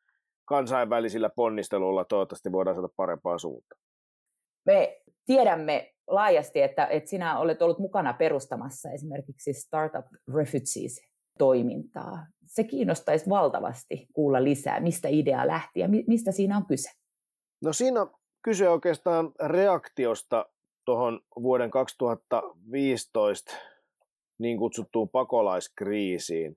kansainvälisillä 0.44 1.30
ponnisteluilla 1.30 2.04
toivottavasti 2.04 2.52
voidaan 2.52 2.76
saada 2.76 2.88
parempaa 2.96 3.38
suuntaan. 3.38 3.80
Me 4.66 5.00
tiedämme 5.26 5.94
laajasti, 6.06 6.62
että, 6.62 6.86
että 6.86 7.10
sinä 7.10 7.38
olet 7.38 7.62
ollut 7.62 7.78
mukana 7.78 8.12
perustamassa 8.12 8.90
esimerkiksi 8.90 9.52
Startup 9.52 10.06
Refugees 10.34 11.09
toimintaa. 11.40 12.26
Se 12.46 12.64
kiinnostaisi 12.64 13.30
valtavasti 13.30 14.06
kuulla 14.12 14.44
lisää, 14.44 14.80
mistä 14.80 15.08
idea 15.08 15.46
lähti 15.46 15.80
ja 15.80 15.88
mistä 16.06 16.32
siinä 16.32 16.56
on 16.56 16.66
kyse. 16.66 16.90
No 17.62 17.72
siinä 17.72 18.00
on 18.00 18.10
kyse 18.42 18.68
oikeastaan 18.68 19.32
reaktiosta 19.44 20.46
tuohon 20.84 21.20
vuoden 21.42 21.70
2015 21.70 23.52
niin 24.38 24.58
kutsuttuun 24.58 25.08
pakolaiskriisiin. 25.08 26.56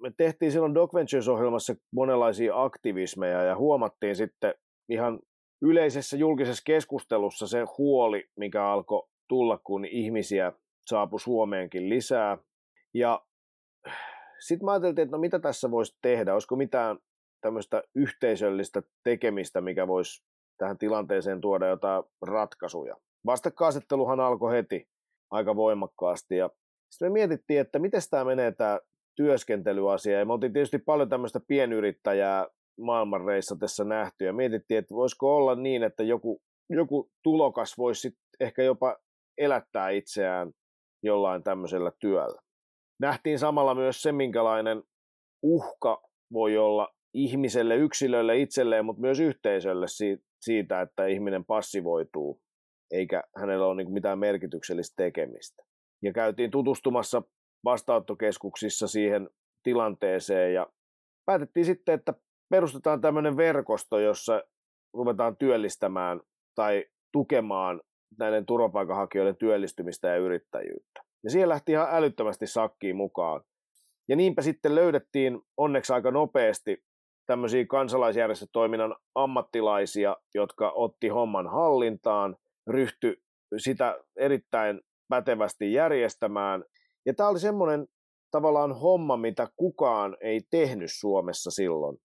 Me 0.00 0.12
tehtiin 0.16 0.52
silloin 0.52 0.74
Doc 0.74 0.94
Ventures-ohjelmassa 0.94 1.74
monenlaisia 1.92 2.62
aktivismeja 2.62 3.42
ja 3.42 3.56
huomattiin 3.56 4.16
sitten 4.16 4.54
ihan 4.88 5.20
yleisessä 5.62 6.16
julkisessa 6.16 6.62
keskustelussa 6.66 7.46
se 7.46 7.64
huoli, 7.78 8.24
mikä 8.36 8.66
alkoi 8.66 9.08
tulla, 9.28 9.58
kun 9.58 9.84
ihmisiä 9.84 10.52
saapui 10.86 11.20
Suomeenkin 11.20 11.88
lisää. 11.88 12.38
Ja 12.94 13.24
sitten 14.42 14.64
mä 14.64 14.72
ajattelin, 14.72 14.98
että 14.98 15.16
no 15.16 15.20
mitä 15.20 15.38
tässä 15.38 15.70
voisi 15.70 15.98
tehdä, 16.02 16.32
olisiko 16.32 16.56
mitään 16.56 16.98
tämmöistä 17.40 17.82
yhteisöllistä 17.94 18.82
tekemistä, 19.04 19.60
mikä 19.60 19.88
voisi 19.88 20.24
tähän 20.58 20.78
tilanteeseen 20.78 21.40
tuoda 21.40 21.68
jotain 21.68 22.04
ratkaisuja. 22.26 22.96
Vastakkainasetteluhan 23.26 24.20
alkoi 24.20 24.52
heti 24.52 24.88
aika 25.30 25.56
voimakkaasti 25.56 26.36
ja 26.36 26.50
sitten 26.90 27.08
me 27.08 27.12
mietittiin, 27.12 27.60
että 27.60 27.78
miten 27.78 28.00
tämä 28.10 28.24
menee 28.24 28.52
tämä 28.52 28.80
työskentelyasia 29.16 30.18
ja 30.18 30.24
me 30.24 30.32
oltiin 30.32 30.52
tietysti 30.52 30.78
paljon 30.78 31.08
tämmöistä 31.08 31.40
pienyrittäjää 31.48 32.46
maailman 32.80 33.24
reissatessa 33.24 33.84
nähty 33.84 34.24
ja 34.24 34.32
mietittiin, 34.32 34.78
että 34.78 34.94
voisiko 34.94 35.36
olla 35.36 35.54
niin, 35.54 35.82
että 35.82 36.02
joku, 36.02 36.42
joku 36.70 37.10
tulokas 37.22 37.78
voisi 37.78 38.16
ehkä 38.40 38.62
jopa 38.62 38.96
elättää 39.38 39.90
itseään 39.90 40.52
jollain 41.02 41.42
tämmöisellä 41.42 41.92
työllä. 42.00 42.41
Nähtiin 43.02 43.38
samalla 43.38 43.74
myös 43.74 44.02
se, 44.02 44.12
minkälainen 44.12 44.82
uhka 45.42 46.02
voi 46.32 46.58
olla 46.58 46.94
ihmiselle, 47.14 47.76
yksilölle 47.76 48.38
itselleen, 48.38 48.84
mutta 48.84 49.00
myös 49.00 49.20
yhteisölle 49.20 49.86
siitä, 50.40 50.80
että 50.80 51.06
ihminen 51.06 51.44
passivoituu, 51.44 52.40
eikä 52.90 53.22
hänellä 53.36 53.66
ole 53.66 53.76
niin 53.76 53.92
mitään 53.92 54.18
merkityksellistä 54.18 54.94
tekemistä. 54.96 55.62
Ja 56.02 56.12
käytiin 56.12 56.50
tutustumassa 56.50 57.22
vastaanottokeskuksissa 57.64 58.86
siihen 58.86 59.30
tilanteeseen 59.62 60.54
ja 60.54 60.66
päätettiin 61.26 61.66
sitten, 61.66 61.94
että 61.94 62.14
perustetaan 62.50 63.00
tämmöinen 63.00 63.36
verkosto, 63.36 63.98
jossa 63.98 64.42
ruvetaan 64.94 65.36
työllistämään 65.36 66.20
tai 66.54 66.84
tukemaan 67.12 67.80
näiden 68.18 68.46
turvapaikanhakijoiden 68.46 69.36
työllistymistä 69.36 70.08
ja 70.08 70.16
yrittäjyyttä. 70.16 71.11
Ja 71.24 71.30
siellä 71.30 71.52
lähti 71.52 71.72
ihan 71.72 71.88
älyttömästi 71.90 72.46
sakkiin 72.46 72.96
mukaan. 72.96 73.40
Ja 74.08 74.16
niinpä 74.16 74.42
sitten 74.42 74.74
löydettiin 74.74 75.40
onneksi 75.56 75.92
aika 75.92 76.10
nopeasti 76.10 76.84
tämmöisiä 77.26 77.66
kansalaisjärjestötoiminnan 77.66 78.96
ammattilaisia, 79.14 80.16
jotka 80.34 80.70
otti 80.70 81.08
homman 81.08 81.46
hallintaan, 81.46 82.36
ryhtyi 82.66 83.16
sitä 83.56 84.00
erittäin 84.16 84.80
pätevästi 85.08 85.72
järjestämään. 85.72 86.64
Ja 87.06 87.14
tämä 87.14 87.28
oli 87.28 87.40
semmoinen 87.40 87.86
tavallaan 88.30 88.72
homma, 88.72 89.16
mitä 89.16 89.48
kukaan 89.56 90.16
ei 90.20 90.40
tehnyt 90.50 90.90
Suomessa 90.92 91.50
silloin. 91.50 91.98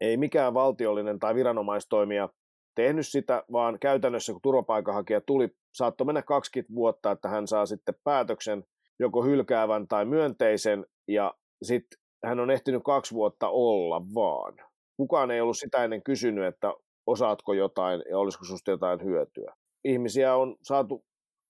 Ei 0.00 0.16
mikään 0.16 0.54
valtiollinen 0.54 1.18
tai 1.18 1.34
viranomaistoimija 1.34 2.28
tehnyt 2.74 3.08
sitä, 3.08 3.44
vaan 3.52 3.78
käytännössä 3.78 4.32
kun 4.32 4.42
turvapaikanhakija 4.42 5.20
tuli, 5.20 5.48
saattoi 5.74 6.04
mennä 6.04 6.22
20 6.22 6.74
vuotta, 6.74 7.10
että 7.10 7.28
hän 7.28 7.46
saa 7.46 7.66
sitten 7.66 7.94
päätöksen 8.04 8.64
joko 8.98 9.24
hylkäävän 9.24 9.88
tai 9.88 10.04
myönteisen, 10.04 10.86
ja 11.08 11.34
sitten 11.62 11.98
hän 12.24 12.40
on 12.40 12.50
ehtinyt 12.50 12.82
kaksi 12.84 13.14
vuotta 13.14 13.48
olla 13.48 14.02
vaan. 14.14 14.56
Kukaan 14.96 15.30
ei 15.30 15.40
ollut 15.40 15.58
sitä 15.58 15.84
ennen 15.84 16.02
kysynyt, 16.02 16.44
että 16.44 16.74
osaatko 17.06 17.52
jotain 17.52 18.02
ja 18.10 18.18
olisiko 18.18 18.44
sinusta 18.44 18.70
jotain 18.70 19.04
hyötyä. 19.04 19.54
Ihmisiä 19.84 20.36
on 20.36 20.56
saatu 20.62 21.04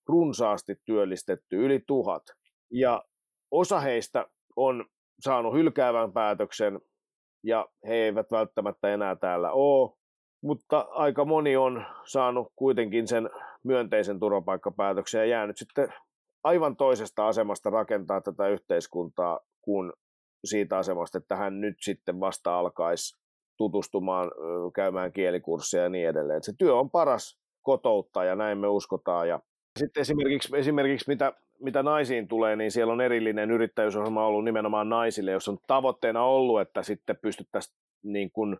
runsaasti 0.07 0.75
työllistetty, 0.85 1.65
yli 1.65 1.79
tuhat. 1.87 2.23
Ja 2.71 3.03
osa 3.51 3.79
heistä 3.79 4.25
on 4.55 4.85
saanut 5.19 5.53
hylkäävän 5.53 6.13
päätöksen, 6.13 6.81
ja 7.43 7.67
he 7.87 7.95
eivät 7.95 8.31
välttämättä 8.31 8.93
enää 8.93 9.15
täällä 9.15 9.51
ole, 9.51 9.97
mutta 10.41 10.87
aika 10.89 11.25
moni 11.25 11.57
on 11.57 11.85
saanut 12.05 12.51
kuitenkin 12.55 13.07
sen 13.07 13.29
myönteisen 13.63 14.19
turvapaikkapäätöksen 14.19 15.19
ja 15.19 15.25
jäänyt 15.25 15.57
sitten 15.57 15.93
aivan 16.43 16.75
toisesta 16.75 17.27
asemasta 17.27 17.69
rakentaa 17.69 18.21
tätä 18.21 18.47
yhteiskuntaa 18.47 19.39
kuin 19.61 19.93
siitä 20.45 20.77
asemasta, 20.77 21.17
että 21.17 21.35
hän 21.35 21.61
nyt 21.61 21.75
sitten 21.79 22.19
vasta 22.19 22.59
alkaisi 22.59 23.21
tutustumaan, 23.57 24.31
käymään 24.75 25.13
kielikursseja 25.13 25.83
ja 25.83 25.89
niin 25.89 26.09
edelleen. 26.09 26.43
Se 26.43 26.53
työ 26.57 26.75
on 26.75 26.89
paras 26.89 27.39
kotouttaa 27.61 28.25
ja 28.25 28.35
näin 28.35 28.57
me 28.57 28.67
uskotaan. 28.67 29.27
Ja 29.27 29.39
sitten 29.79 30.01
esimerkiksi, 30.01 30.57
esimerkiksi 30.57 31.09
mitä, 31.09 31.33
mitä 31.59 31.83
naisiin 31.83 32.27
tulee, 32.27 32.55
niin 32.55 32.71
siellä 32.71 32.93
on 32.93 33.01
erillinen 33.01 33.51
yrittäjyysohjelma 33.51 34.25
ollut 34.25 34.43
nimenomaan 34.43 34.89
naisille, 34.89 35.31
jos 35.31 35.47
on 35.47 35.57
tavoitteena 35.67 36.23
ollut, 36.23 36.61
että 36.61 36.83
sitten 36.83 37.17
pystyttäisiin 37.21 37.77
niin 38.03 38.31
kuin 38.31 38.57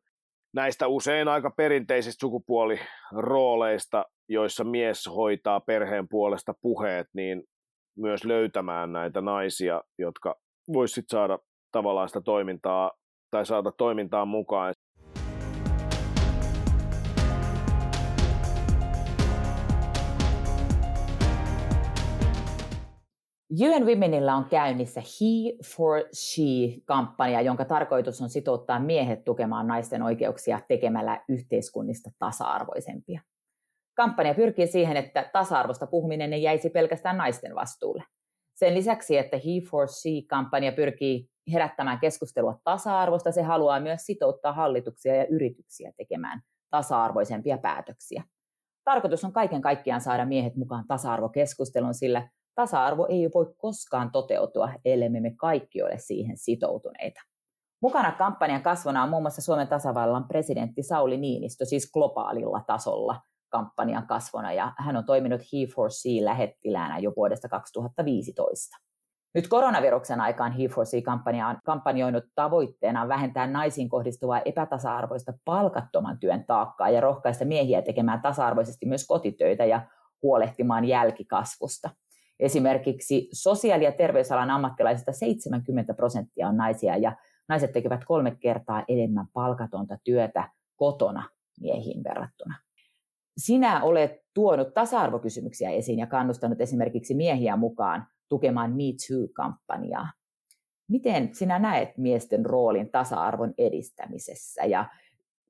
näistä 0.54 0.88
usein 0.88 1.28
aika 1.28 1.52
perinteisistä 1.52 2.20
sukupuolirooleista, 2.20 4.06
joissa 4.30 4.64
mies 4.64 5.08
hoitaa 5.16 5.60
perheen 5.60 6.08
puolesta 6.08 6.54
puheet, 6.62 7.08
niin 7.14 7.44
myös 7.98 8.26
löytämään 8.26 8.94
näitä 8.94 9.22
naisia, 9.22 9.82
jotka 9.98 10.36
voisivat 10.74 11.10
saada 11.10 11.40
tavallaan 11.72 12.10
sitä 12.10 12.22
toimintaa 12.22 12.92
tai 13.32 13.46
saada 13.46 13.72
toimintaan 13.72 14.28
mukaan. 14.28 14.74
UN 23.60 23.86
Womenilla 23.86 24.34
on 24.34 24.46
käynnissä 24.46 25.02
He 25.02 25.58
for 25.76 26.04
She-kampanja, 26.14 27.42
jonka 27.42 27.66
tarkoitus 27.66 28.22
on 28.22 28.30
sitouttaa 28.30 28.80
miehet 28.80 29.24
tukemaan 29.24 29.68
naisten 29.68 30.04
oikeuksia 30.04 30.60
tekemällä 30.68 31.24
yhteiskunnista 31.30 32.10
tasa-arvoisempia. 32.20 33.22
Kampanja 33.98 34.34
pyrkii 34.34 34.68
siihen, 34.68 34.98
että 34.98 35.30
tasa-arvosta 35.34 35.88
puhuminen 35.88 36.34
ei 36.34 36.44
jäisi 36.44 36.70
pelkästään 36.70 37.18
naisten 37.18 37.56
vastuulle. 37.56 38.04
Sen 38.54 38.74
lisäksi, 38.74 39.18
että 39.18 39.38
He 39.38 39.70
for 39.72 39.88
She-kampanja 39.88 40.72
pyrkii 40.72 41.28
herättämään 41.54 42.00
keskustelua 42.00 42.60
tasa-arvosta, 42.64 43.32
se 43.32 43.42
haluaa 43.42 43.80
myös 43.80 44.02
sitouttaa 44.06 44.54
hallituksia 44.54 45.16
ja 45.16 45.26
yrityksiä 45.26 45.92
tekemään 45.98 46.42
tasa-arvoisempia 46.70 47.58
päätöksiä. 47.58 48.24
Tarkoitus 48.84 49.24
on 49.24 49.34
kaiken 49.34 49.62
kaikkiaan 49.62 50.02
saada 50.02 50.26
miehet 50.26 50.56
mukaan 50.56 50.88
tasa-arvokeskusteluun, 50.88 51.94
sillä 51.94 52.30
tasa-arvo 52.56 53.08
ei 53.10 53.30
voi 53.34 53.54
koskaan 53.58 54.12
toteutua, 54.12 54.70
ellei 54.86 55.10
me 55.10 55.34
kaikki 55.38 55.84
ole 55.84 55.98
siihen 55.98 56.38
sitoutuneita. 56.38 57.22
Mukana 57.82 58.12
kampanjan 58.12 58.64
kasvona 58.64 59.04
on 59.04 59.10
muun 59.10 59.24
muassa 59.24 59.42
Suomen 59.42 59.68
tasavallan 59.68 60.28
presidentti 60.28 60.84
Sauli 60.84 61.18
Niinistö, 61.18 61.66
siis 61.66 61.92
globaalilla 61.92 62.64
tasolla 62.68 63.22
kampanjan 63.50 64.08
kasvona, 64.08 64.54
ja 64.54 64.74
hän 64.78 64.98
on 64.98 65.06
toiminut 65.06 65.42
He4C 65.42 66.26
lähettiläänä 66.26 67.00
jo 67.00 67.14
vuodesta 67.18 67.50
2015. 67.50 68.78
Nyt 69.34 69.48
koronaviruksen 69.48 70.22
aikaan 70.22 70.52
He4C-kampanja 70.52 71.48
on 71.48 71.58
kampanjoinut 71.66 72.24
tavoitteena 72.36 73.08
vähentää 73.08 73.48
naisiin 73.48 73.90
kohdistuvaa 73.90 74.42
epätasa-arvoista 74.46 75.34
palkattoman 75.46 76.20
työn 76.20 76.46
taakkaa 76.46 76.90
ja 76.90 77.02
rohkaista 77.02 77.46
miehiä 77.46 77.82
tekemään 77.82 78.22
tasa-arvoisesti 78.22 78.86
myös 78.86 79.08
kotitöitä 79.08 79.66
ja 79.66 79.82
huolehtimaan 80.22 80.86
jälkikasvusta. 80.86 81.90
Esimerkiksi 82.42 83.30
sosiaali- 83.34 83.84
ja 83.84 83.92
terveysalan 83.92 84.50
ammattilaisista 84.50 85.12
70 85.12 85.94
prosenttia 85.94 86.48
on 86.48 86.58
naisia 86.58 86.98
ja 86.98 87.16
naiset 87.48 87.72
tekevät 87.72 88.06
kolme 88.06 88.38
kertaa 88.40 88.84
enemmän 88.88 89.26
palkatonta 89.34 89.98
työtä 90.04 90.50
kotona 90.76 91.30
miehiin 91.60 92.04
verrattuna. 92.04 92.56
Sinä 93.38 93.84
olet 93.84 94.12
tuonut 94.34 94.74
tasa-arvokysymyksiä 94.74 95.70
esiin 95.70 96.00
ja 96.00 96.08
kannustanut 96.08 96.62
esimerkiksi 96.62 97.14
miehiä 97.14 97.58
mukaan 97.58 98.08
tukemaan 98.30 98.72
Me 98.72 98.84
Too-kampanjaa. 98.84 100.12
Miten 100.90 101.36
sinä 101.36 101.60
näet 101.60 101.98
miesten 101.98 102.46
roolin 102.46 102.92
tasa-arvon 102.92 103.54
edistämisessä 103.58 104.66
ja 104.66 104.86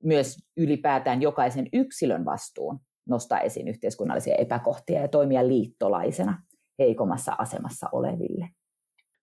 myös 0.02 0.38
ylipäätään 0.56 1.22
jokaisen 1.22 1.68
yksilön 1.72 2.24
vastuun 2.24 2.80
nostaa 3.08 3.40
esiin 3.40 3.68
yhteiskunnallisia 3.68 4.34
epäkohtia 4.34 5.00
ja 5.00 5.08
toimia 5.08 5.48
liittolaisena 5.48 6.42
heikommassa 6.82 7.34
asemassa 7.38 7.88
oleville? 7.92 8.48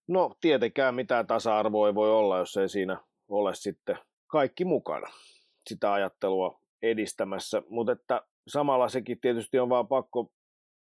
No 0.08 0.36
tietenkään 0.41 0.95
mitään 0.95 1.28
tasa-arvoa 1.28 1.88
ei 1.88 1.95
voi 1.95 2.12
olla, 2.12 2.38
jos 2.38 2.58
ei 2.58 2.69
siinä 2.69 2.98
ole 3.28 3.56
sitten 3.56 3.98
kaikki 4.28 4.65
mukana 4.65 5.08
sitä 5.69 5.93
ajattelua 5.93 6.60
edistämässä, 6.82 7.63
mutta 7.69 7.91
että 7.91 8.22
samalla 8.48 8.89
sekin 8.89 9.19
tietysti 9.22 9.60
on 9.60 9.69
vaan 9.69 9.88
pakko 9.88 10.32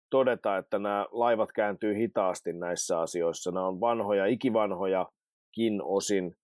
todeta, 0.09 0.57
että 0.57 0.79
nämä 0.79 1.07
laivat 1.11 1.51
kääntyy 1.51 1.97
hitaasti 1.97 2.53
näissä 2.53 2.99
asioissa. 2.99 3.51
Nämä 3.51 3.67
on 3.67 3.79
vanhoja, 3.79 4.25
ikivanhojakin 4.25 5.81
osin 5.83 6.35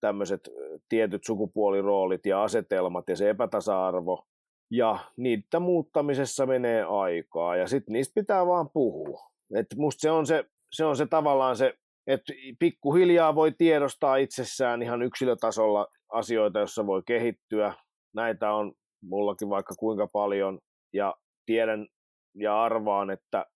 tämmöiset 0.00 0.48
tietyt 0.88 1.24
sukupuoliroolit 1.24 2.26
ja 2.26 2.42
asetelmat 2.42 3.08
ja 3.08 3.16
se 3.16 3.30
epätasa-arvo. 3.30 4.26
Ja 4.70 4.98
niitä 5.16 5.60
muuttamisessa 5.60 6.46
menee 6.46 6.82
aikaa 6.82 7.56
ja 7.56 7.66
sitten 7.66 7.92
niistä 7.92 8.12
pitää 8.14 8.46
vaan 8.46 8.70
puhua. 8.70 9.29
Et 9.54 9.66
musta 9.76 10.00
se 10.00 10.10
on 10.10 10.26
se, 10.26 10.44
se 10.72 10.84
on 10.84 10.96
se 10.96 11.06
tavallaan 11.06 11.56
se, 11.56 11.74
että 12.06 12.32
pikkuhiljaa 12.58 13.34
voi 13.34 13.52
tiedostaa 13.52 14.16
itsessään 14.16 14.82
ihan 14.82 15.02
yksilötasolla 15.02 15.86
asioita, 16.12 16.58
joissa 16.58 16.86
voi 16.86 17.02
kehittyä. 17.06 17.74
Näitä 18.14 18.52
on 18.52 18.72
mullakin 19.02 19.48
vaikka 19.48 19.74
kuinka 19.78 20.06
paljon 20.12 20.58
ja 20.92 21.14
tiedän 21.46 21.86
ja 22.34 22.62
arvaan, 22.62 23.10
että 23.10 23.46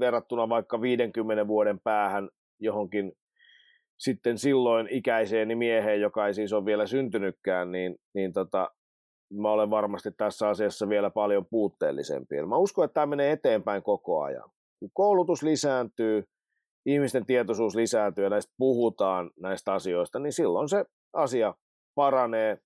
verrattuna 0.00 0.48
vaikka 0.48 0.80
50 0.80 1.46
vuoden 1.46 1.80
päähän 1.84 2.28
johonkin 2.60 3.12
sitten 3.98 4.38
silloin 4.38 4.88
ikäiseeni 4.90 5.54
mieheen, 5.54 6.00
joka 6.00 6.26
ei 6.26 6.34
siis 6.34 6.52
ole 6.52 6.64
vielä 6.64 6.86
syntynytkään, 6.86 7.72
niin, 7.72 7.96
niin 8.14 8.32
tota, 8.32 8.70
mä 9.32 9.50
olen 9.50 9.70
varmasti 9.70 10.10
tässä 10.16 10.48
asiassa 10.48 10.88
vielä 10.88 11.10
paljon 11.10 11.46
puutteellisempi. 11.50 12.46
Mä 12.46 12.56
uskon, 12.56 12.84
että 12.84 12.94
tämä 12.94 13.06
menee 13.06 13.32
eteenpäin 13.32 13.82
koko 13.82 14.22
ajan 14.22 14.50
kun 14.80 14.90
koulutus 14.92 15.42
lisääntyy, 15.42 16.24
ihmisten 16.86 17.26
tietoisuus 17.26 17.74
lisääntyy 17.74 18.24
ja 18.24 18.30
näistä 18.30 18.52
puhutaan 18.58 19.30
näistä 19.40 19.72
asioista, 19.72 20.18
niin 20.18 20.32
silloin 20.32 20.68
se 20.68 20.84
asia 21.12 21.54
paranee 21.94 22.58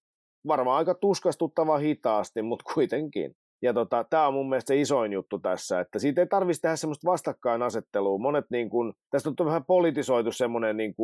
varmaan 0.47 0.79
aika 0.79 0.95
tuskastuttava 0.95 1.79
hitaasti, 1.79 2.43
mutta 2.43 2.65
kuitenkin. 2.75 3.35
Ja 3.63 3.75
tota, 3.75 4.05
tämä 4.11 4.29
on 4.29 4.35
mun 4.35 4.49
mielestä 4.49 4.69
se 4.69 4.81
isoin 4.81 5.13
juttu 5.13 5.39
tässä, 5.39 5.81
että 5.81 5.99
siitä 5.99 6.21
ei 6.21 6.27
tarvitsisi 6.27 6.63
tehdä 6.63 6.77
semmoista 6.77 7.11
vastakkainasettelua. 7.11 8.19
Monet 8.19 8.45
niin 8.51 8.71
kun, 8.71 8.95
tästä 9.11 9.31
on 9.41 9.47
vähän 9.47 9.65
politisoitu 9.65 10.33
semmoinen 10.33 10.77
niin 10.77 10.95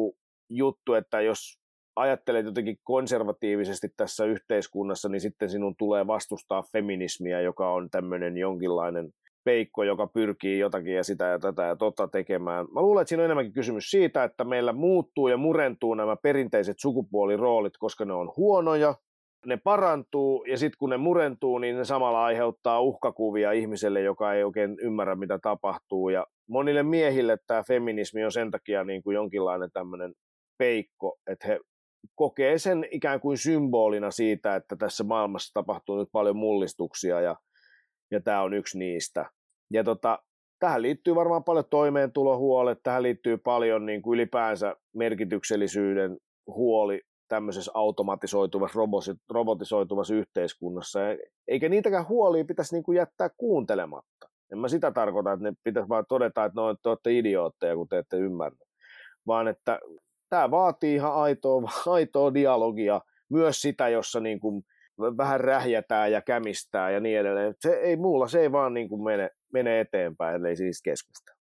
juttu, 0.51 0.95
että 0.95 1.21
jos 1.21 1.59
ajattelet 1.97 2.47
jotenkin 2.47 2.77
konservatiivisesti 2.85 3.89
tässä 3.97 4.25
yhteiskunnassa, 4.25 5.09
niin 5.09 5.21
sitten 5.21 5.51
sinun 5.51 5.75
tulee 5.79 6.07
vastustaa 6.07 6.63
feminismiä, 6.73 7.41
joka 7.41 7.73
on 7.73 7.91
tämmöinen 7.91 8.37
jonkinlainen 8.37 9.11
peikko, 9.45 9.85
joka 9.85 10.07
pyrkii 10.07 10.59
jotakin 10.59 10.95
ja 10.95 11.05
sitä 11.05 11.25
ja 11.25 11.39
tätä 11.39 11.63
ja 11.63 11.77
tota 11.77 12.09
tekemään. 12.09 12.67
Mä 12.73 12.83
luulen, 12.83 13.03
että 13.03 13.09
siinä 13.09 13.23
on 13.23 13.25
enemmänkin 13.25 13.53
kysymys 13.53 13.91
siitä, 13.91 14.25
että 14.25 14.45
meillä 14.45 14.73
muuttuu 14.73 15.29
ja 15.29 15.37
murentuu 15.37 15.95
nämä 15.95 16.17
perinteiset 16.17 16.79
sukupuoliroolit, 16.79 17.77
koska 17.79 18.05
ne 18.05 18.13
on 18.13 18.33
huonoja, 18.37 18.95
ne 19.47 19.57
parantuu 19.57 20.45
ja 20.45 20.59
sitten 20.59 20.79
kun 20.79 20.91
ne 20.91 20.97
murentuu, 20.97 21.59
niin 21.59 21.77
ne 21.77 21.85
samalla 21.85 22.25
aiheuttaa 22.25 22.81
uhkakuvia 22.81 23.53
ihmiselle, 23.53 24.01
joka 24.01 24.35
ei 24.35 24.45
oikein 24.45 24.77
ymmärrä, 24.83 25.15
mitä 25.15 25.39
tapahtuu. 25.43 26.09
Ja 26.09 26.27
monille 26.49 26.83
miehille 26.83 27.37
tämä 27.47 27.63
feminismi 27.63 28.25
on 28.25 28.33
sen 28.33 28.51
takia 28.51 28.85
niin 28.85 29.03
kuin 29.03 29.15
jonkinlainen 29.15 29.71
tämmöinen 29.73 30.15
peikko, 30.59 31.19
että 31.27 31.49
he 31.49 31.61
kokee 32.15 32.59
sen 32.59 32.87
ikään 32.91 33.21
kuin 33.21 33.39
symbolina 33.39 34.11
siitä, 34.11 34.57
että 34.57 34.77
tässä 34.77 35.05
maailmassa 35.05 35.55
tapahtuu 35.55 35.99
nyt 35.99 36.09
paljon 36.13 36.37
mullistuksia 36.37 37.21
ja, 37.21 37.37
ja 38.11 38.21
tämä 38.21 38.43
on 38.43 38.55
yksi 38.55 38.79
niistä. 38.79 39.31
Ja 39.71 39.85
tota, 39.85 40.19
tähän 40.59 40.83
liittyy 40.83 41.15
varmaan 41.15 41.45
paljon 41.45 41.65
toimeentulohuolet, 41.71 42.79
tähän 42.83 43.03
liittyy 43.03 43.37
paljon 43.37 43.87
niin 43.87 44.03
kuin 44.03 44.15
ylipäänsä 44.15 44.77
merkityksellisyyden 44.95 46.17
huoli 46.47 47.03
tämmöisessä 47.29 47.71
automatisoituvassa, 47.75 49.15
robotisoituvassa 49.31 50.15
yhteiskunnassa. 50.15 51.01
Eikä 51.49 51.69
niitäkään 51.69 52.09
huolia 52.09 52.45
pitäisi 52.45 52.75
niin 52.75 52.83
kuin 52.83 52.97
jättää 52.97 53.29
kuuntelematta. 53.37 54.29
En 54.53 54.59
mä 54.59 54.69
sitä 54.69 54.91
tarkoita, 54.91 55.33
että 55.33 55.45
ne 55.45 55.53
pitäisi 55.65 55.89
vaan 55.89 56.05
todeta, 56.09 56.45
että 56.45 56.61
no, 56.61 56.75
te 56.75 56.89
olette 56.89 57.19
idiootteja, 57.19 57.75
kun 57.75 57.89
te 57.89 57.99
ette 57.99 58.17
ymmärrä. 58.17 58.59
Vaan 59.27 59.49
että 59.49 59.79
tämä 60.29 60.51
vaatii 60.51 60.95
ihan 60.95 61.15
aitoa, 61.15 61.63
aitoa 61.87 62.35
dialogia, 62.35 63.01
myös 63.31 63.61
sitä, 63.61 63.89
jossa 63.89 64.21
niin 64.21 64.41
kuin 64.41 64.63
vähän 64.99 65.41
rähjätään 65.41 66.13
ja 66.13 66.23
kämistää 66.23 66.91
ja 66.91 67.01
niin 67.01 67.19
edelleen. 67.19 67.55
Se 67.61 67.71
ei 67.71 67.97
muulla, 67.97 68.29
se 68.29 68.41
ei 68.41 68.53
vaan 68.53 68.75
niin 68.75 68.89
kuin 68.89 69.03
mene, 69.03 69.31
mene 69.53 69.81
eteenpäin, 69.81 70.35
ellei 70.35 70.57
siis 70.57 70.83
keskustella. 70.83 71.39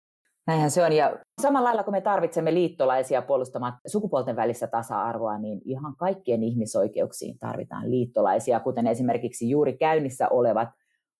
Näinhän 0.46 0.70
se 0.70 0.84
on. 0.84 0.92
Ja 0.92 1.18
samalla 1.42 1.68
lailla 1.68 1.82
kun 1.82 1.92
me 1.92 2.00
tarvitsemme 2.00 2.54
liittolaisia 2.54 3.22
puolustamaan 3.22 3.72
sukupuolten 3.86 4.36
välistä 4.36 4.66
tasa-arvoa, 4.66 5.38
niin 5.38 5.60
ihan 5.64 5.96
kaikkien 5.96 6.42
ihmisoikeuksiin 6.42 7.38
tarvitaan 7.38 7.90
liittolaisia, 7.90 8.60
kuten 8.60 8.86
esimerkiksi 8.86 9.50
juuri 9.50 9.76
käynnissä 9.76 10.28
olevat 10.28 10.68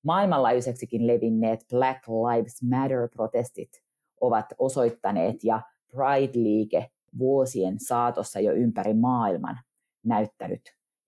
maailmanlaajuiseksikin 0.04 1.06
levinneet 1.06 1.60
Black 1.70 2.08
Lives 2.08 2.62
Matter-protestit 2.62 3.82
ovat 4.20 4.46
osoittaneet 4.58 5.36
ja 5.44 5.60
Pride-liike 5.92 6.90
vuosien 7.18 7.74
saatossa 7.78 8.40
jo 8.40 8.52
ympäri 8.52 8.94
maailman 8.94 9.58
näyttänyt 10.04 10.60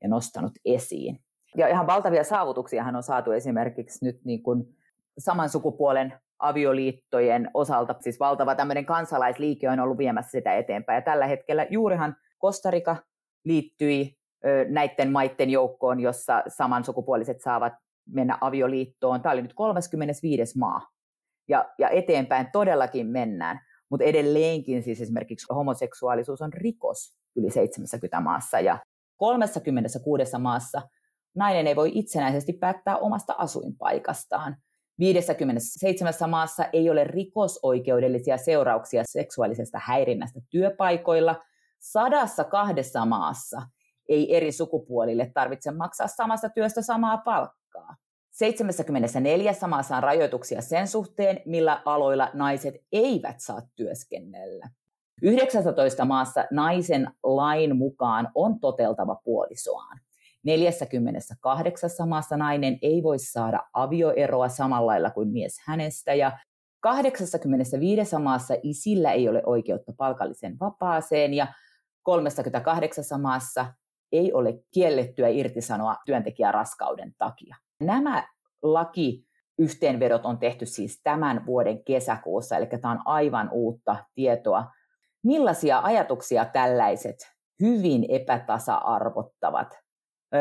ja 0.03 0.09
nostanut 0.09 0.53
esiin. 0.65 1.19
Ja 1.57 1.69
ihan 1.69 1.87
valtavia 1.87 2.25
saavutuksia 2.25 2.85
hän 2.85 2.97
on 2.97 3.03
saatu 3.03 3.33
esimerkiksi 3.33 4.05
nyt 4.05 4.25
niin 4.25 4.43
kuin 4.43 4.65
saman 5.19 5.49
sukupuolen 5.49 6.15
avioliittojen 6.39 7.51
osalta, 7.55 7.95
siis 8.01 8.21
valtava 8.21 8.55
tämmöinen 8.55 8.87
kansalaisliike 8.87 9.71
on 9.71 9.81
ollut 9.81 9.99
viemässä 9.99 10.31
sitä 10.31 10.55
eteenpäin. 10.55 10.97
Ja 10.97 11.03
tällä 11.03 11.27
hetkellä 11.27 11.67
juurihan 11.71 12.17
Kostarika 12.39 12.97
liittyi 13.45 14.17
näiden 14.69 15.13
maiden 15.13 15.51
joukkoon, 15.51 16.01
jossa 16.01 16.43
samansukupuoliset 16.49 17.41
saavat 17.41 17.73
mennä 18.09 18.39
avioliittoon. 18.41 19.23
Tämä 19.23 19.33
oli 19.33 19.43
nyt 19.43 19.55
35. 19.55 20.59
maa. 20.59 20.89
Ja, 21.49 21.65
ja 21.79 21.89
eteenpäin 21.89 22.47
todellakin 22.53 23.07
mennään. 23.07 23.61
Mutta 23.91 24.05
edelleenkin 24.05 24.83
siis 24.83 25.01
esimerkiksi 25.01 25.47
homoseksuaalisuus 25.55 26.43
on 26.43 26.53
rikos 26.53 27.17
yli 27.37 27.51
70 27.51 28.21
maassa. 28.21 28.61
Ja 28.61 28.79
36 29.23 30.39
maassa 30.39 30.83
nainen 31.35 31.67
ei 31.67 31.77
voi 31.77 31.91
itsenäisesti 31.95 32.53
päättää 32.53 32.97
omasta 32.97 33.35
asuinpaikastaan. 33.39 34.57
57 34.99 36.13
maassa 36.29 36.65
ei 36.73 36.91
ole 36.91 37.05
rikosoikeudellisia 37.05 38.37
seurauksia 38.37 39.03
seksuaalisesta 39.07 39.81
häirinnästä 39.83 40.41
työpaikoilla. 40.51 41.43
Sadassa 41.81 42.45
kahdessa 42.45 43.07
maassa 43.07 43.63
ei 44.09 44.37
eri 44.37 44.53
sukupuolille 44.53 45.31
tarvitse 45.35 45.71
maksaa 45.71 46.07
samasta 46.09 46.49
työstä 46.49 46.83
samaa 46.83 47.19
palkkaa. 47.19 47.97
74 48.31 49.53
maassa 49.69 49.97
on 49.97 50.03
rajoituksia 50.03 50.63
sen 50.63 50.89
suhteen, 50.89 51.41
millä 51.47 51.83
aloilla 51.85 52.31
naiset 52.35 52.75
eivät 52.93 53.37
saa 53.39 53.63
työskennellä. 53.77 54.71
19 55.23 56.05
maassa 56.05 56.45
naisen 56.51 57.11
lain 57.23 57.77
mukaan 57.77 58.29
on 58.35 58.61
toteltava 58.61 59.21
puolisoaan. 59.25 59.99
48 60.45 61.91
maassa 62.09 62.37
nainen 62.37 62.79
ei 62.83 63.03
voi 63.03 63.19
saada 63.19 63.61
avioeroa 63.73 64.49
samalla 64.49 64.87
lailla 64.87 65.11
kuin 65.11 65.29
mies 65.29 65.61
hänestä 65.67 66.15
ja 66.15 66.39
85 66.81 68.19
maassa 68.19 68.55
isillä 68.63 69.13
ei 69.13 69.29
ole 69.29 69.43
oikeutta 69.47 69.93
palkalliseen 69.99 70.57
vapaaseen 70.61 71.35
ja 71.35 71.47
38 72.03 73.21
maassa 73.21 73.67
ei 74.13 74.33
ole 74.33 74.59
kiellettyä 74.75 75.29
irtisanoa 75.29 75.97
työntekijää 76.07 76.53
raskauden 76.53 77.13
takia. 77.19 77.57
Nämä 77.81 78.29
laki 78.63 79.27
yhteenvedot 79.59 80.27
on 80.27 80.39
tehty 80.39 80.67
siis 80.67 81.01
tämän 81.03 81.47
vuoden 81.47 81.85
kesäkuussa, 81.85 82.57
eli 82.57 82.67
tämä 82.67 82.93
on 82.93 83.01
aivan 83.05 83.49
uutta 83.53 83.97
tietoa. 84.15 84.71
Millaisia 85.25 85.81
ajatuksia 85.81 86.45
tällaiset 86.45 87.17
hyvin 87.63 88.07
epätasa-arvottavat 88.09 89.79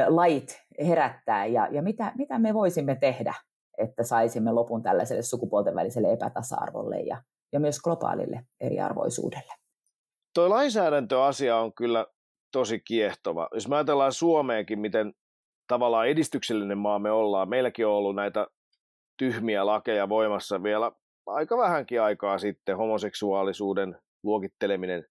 lait 0.08 0.62
herättää 0.88 1.46
ja, 1.46 1.68
ja 1.72 1.82
mitä, 1.82 2.12
mitä 2.18 2.40
me 2.40 2.54
voisimme 2.54 2.96
tehdä, 2.96 3.34
että 3.78 4.04
saisimme 4.04 4.52
lopun 4.52 4.84
tällaiselle 4.84 5.22
sukupuolten 5.22 5.76
väliselle 5.76 6.14
epätasa-arvolle 6.14 7.00
ja, 7.00 7.24
ja 7.54 7.60
myös 7.60 7.82
globaalille 7.82 8.42
eriarvoisuudelle. 8.60 9.54
Tuo 10.36 10.50
lainsäädäntöasia 10.50 11.58
on 11.58 11.74
kyllä 11.74 12.06
tosi 12.52 12.80
kiehtova. 12.80 13.48
Jos 13.54 13.68
me 13.68 13.76
ajatellaan 13.76 14.14
Suomeenkin, 14.14 14.80
miten 14.80 15.14
tavallaan 15.68 16.08
edistyksellinen 16.08 16.78
maa 16.78 17.00
me 17.00 17.12
ollaan, 17.12 17.50
meilläkin 17.50 17.88
on 17.88 17.94
ollut 17.94 18.16
näitä 18.16 18.48
tyhmiä 19.18 19.66
lakeja 19.66 20.10
voimassa 20.10 20.64
vielä 20.64 20.92
aika 21.26 21.58
vähänkin 21.58 22.02
aikaa 22.02 22.38
sitten, 22.38 22.78
homoseksuaalisuuden 22.78 23.98
luokitteleminen 24.24 25.06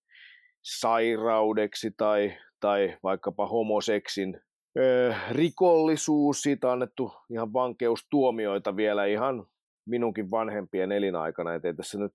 sairaudeksi 0.62 1.90
tai, 1.96 2.36
tai 2.60 2.98
vaikkapa 3.02 3.46
homoseksin 3.46 4.40
ö, 4.78 5.14
rikollisuus, 5.30 6.42
siitä 6.42 6.66
on 6.66 6.72
annettu 6.72 7.12
ihan 7.30 7.52
vankeustuomioita 7.52 8.76
vielä 8.76 9.04
ihan 9.04 9.46
minunkin 9.86 10.30
vanhempien 10.30 10.92
elinaikana, 10.92 11.54
ettei 11.54 11.74
tässä 11.74 11.98
nyt 11.98 12.12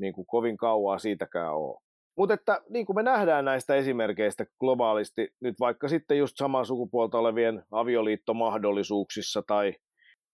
niin 0.00 0.12
kuin 0.12 0.26
kovin 0.26 0.56
kauaa 0.56 0.98
siitäkään 0.98 1.54
ole. 1.54 1.80
Mutta 2.16 2.34
että 2.34 2.62
niin 2.68 2.86
kuin 2.86 2.96
me 2.96 3.02
nähdään 3.02 3.44
näistä 3.44 3.74
esimerkkeistä 3.74 4.46
globaalisti, 4.60 5.28
nyt 5.40 5.60
vaikka 5.60 5.88
sitten 5.88 6.18
just 6.18 6.36
samaa 6.36 6.64
sukupuolta 6.64 7.18
olevien 7.18 7.64
avioliittomahdollisuuksissa 7.70 9.42
tai, 9.46 9.74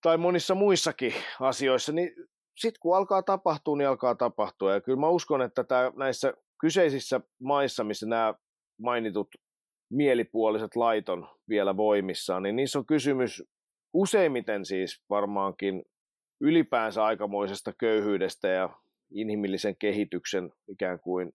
tai 0.02 0.18
monissa 0.18 0.54
muissakin 0.54 1.12
asioissa, 1.40 1.92
niin 1.92 2.10
sitten 2.56 2.80
kun 2.80 2.96
alkaa 2.96 3.22
tapahtua, 3.22 3.76
niin 3.76 3.88
alkaa 3.88 4.14
tapahtua. 4.14 4.72
Ja 4.72 4.80
kyllä 4.80 5.00
mä 5.00 5.08
uskon, 5.08 5.42
että 5.42 5.64
tää, 5.64 5.92
näissä 5.96 6.34
kyseisissä 6.60 7.20
maissa, 7.42 7.84
missä 7.84 8.06
nämä 8.06 8.34
mainitut 8.80 9.28
mielipuoliset 9.90 10.76
lait 10.76 11.08
on 11.08 11.28
vielä 11.48 11.76
voimissaan, 11.76 12.42
niin 12.42 12.56
niissä 12.56 12.78
on 12.78 12.86
kysymys 12.86 13.42
useimmiten 13.94 14.64
siis 14.64 15.02
varmaankin 15.10 15.82
ylipäänsä 16.40 17.04
aikamoisesta 17.04 17.72
köyhyydestä 17.72 18.48
ja 18.48 18.70
inhimillisen 19.10 19.76
kehityksen 19.76 20.52
ikään 20.68 21.00
kuin 21.00 21.32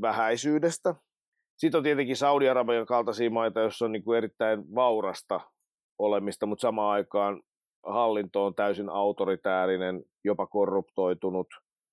vähäisyydestä. 0.00 0.94
Sitten 1.58 1.78
on 1.78 1.84
tietenkin 1.84 2.16
Saudi-Arabian 2.16 2.86
kaltaisia 2.86 3.30
maita, 3.30 3.60
joissa 3.60 3.84
on 3.84 3.92
niin 3.92 4.04
kuin 4.04 4.18
erittäin 4.18 4.74
vaurasta 4.74 5.40
olemista, 5.98 6.46
mutta 6.46 6.62
samaan 6.62 6.92
aikaan 6.92 7.42
hallinto 7.86 8.44
on 8.44 8.54
täysin 8.54 8.88
autoritäärinen, 8.88 10.04
jopa 10.24 10.46
korruptoitunut, 10.46 11.46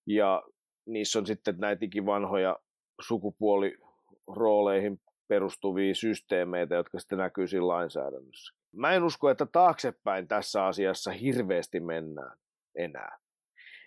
ja 0.08 0.43
niissä 0.88 1.19
on 1.19 1.25
sitten 1.25 1.58
näitä 1.58 1.86
ikivanhoja 1.86 2.60
sukupuolirooleihin 3.02 5.02
perustuvia 5.28 5.95
systeemeitä, 5.95 6.75
jotka 6.75 6.99
sitten 6.99 7.17
näkyy 7.17 7.47
siinä 7.47 7.67
lainsäädännössä. 7.67 8.56
Mä 8.75 8.91
en 8.91 9.04
usko, 9.04 9.30
että 9.30 9.45
taaksepäin 9.45 10.28
tässä 10.28 10.65
asiassa 10.65 11.12
hirveästi 11.12 11.80
mennään 11.80 12.38
enää. 12.75 13.17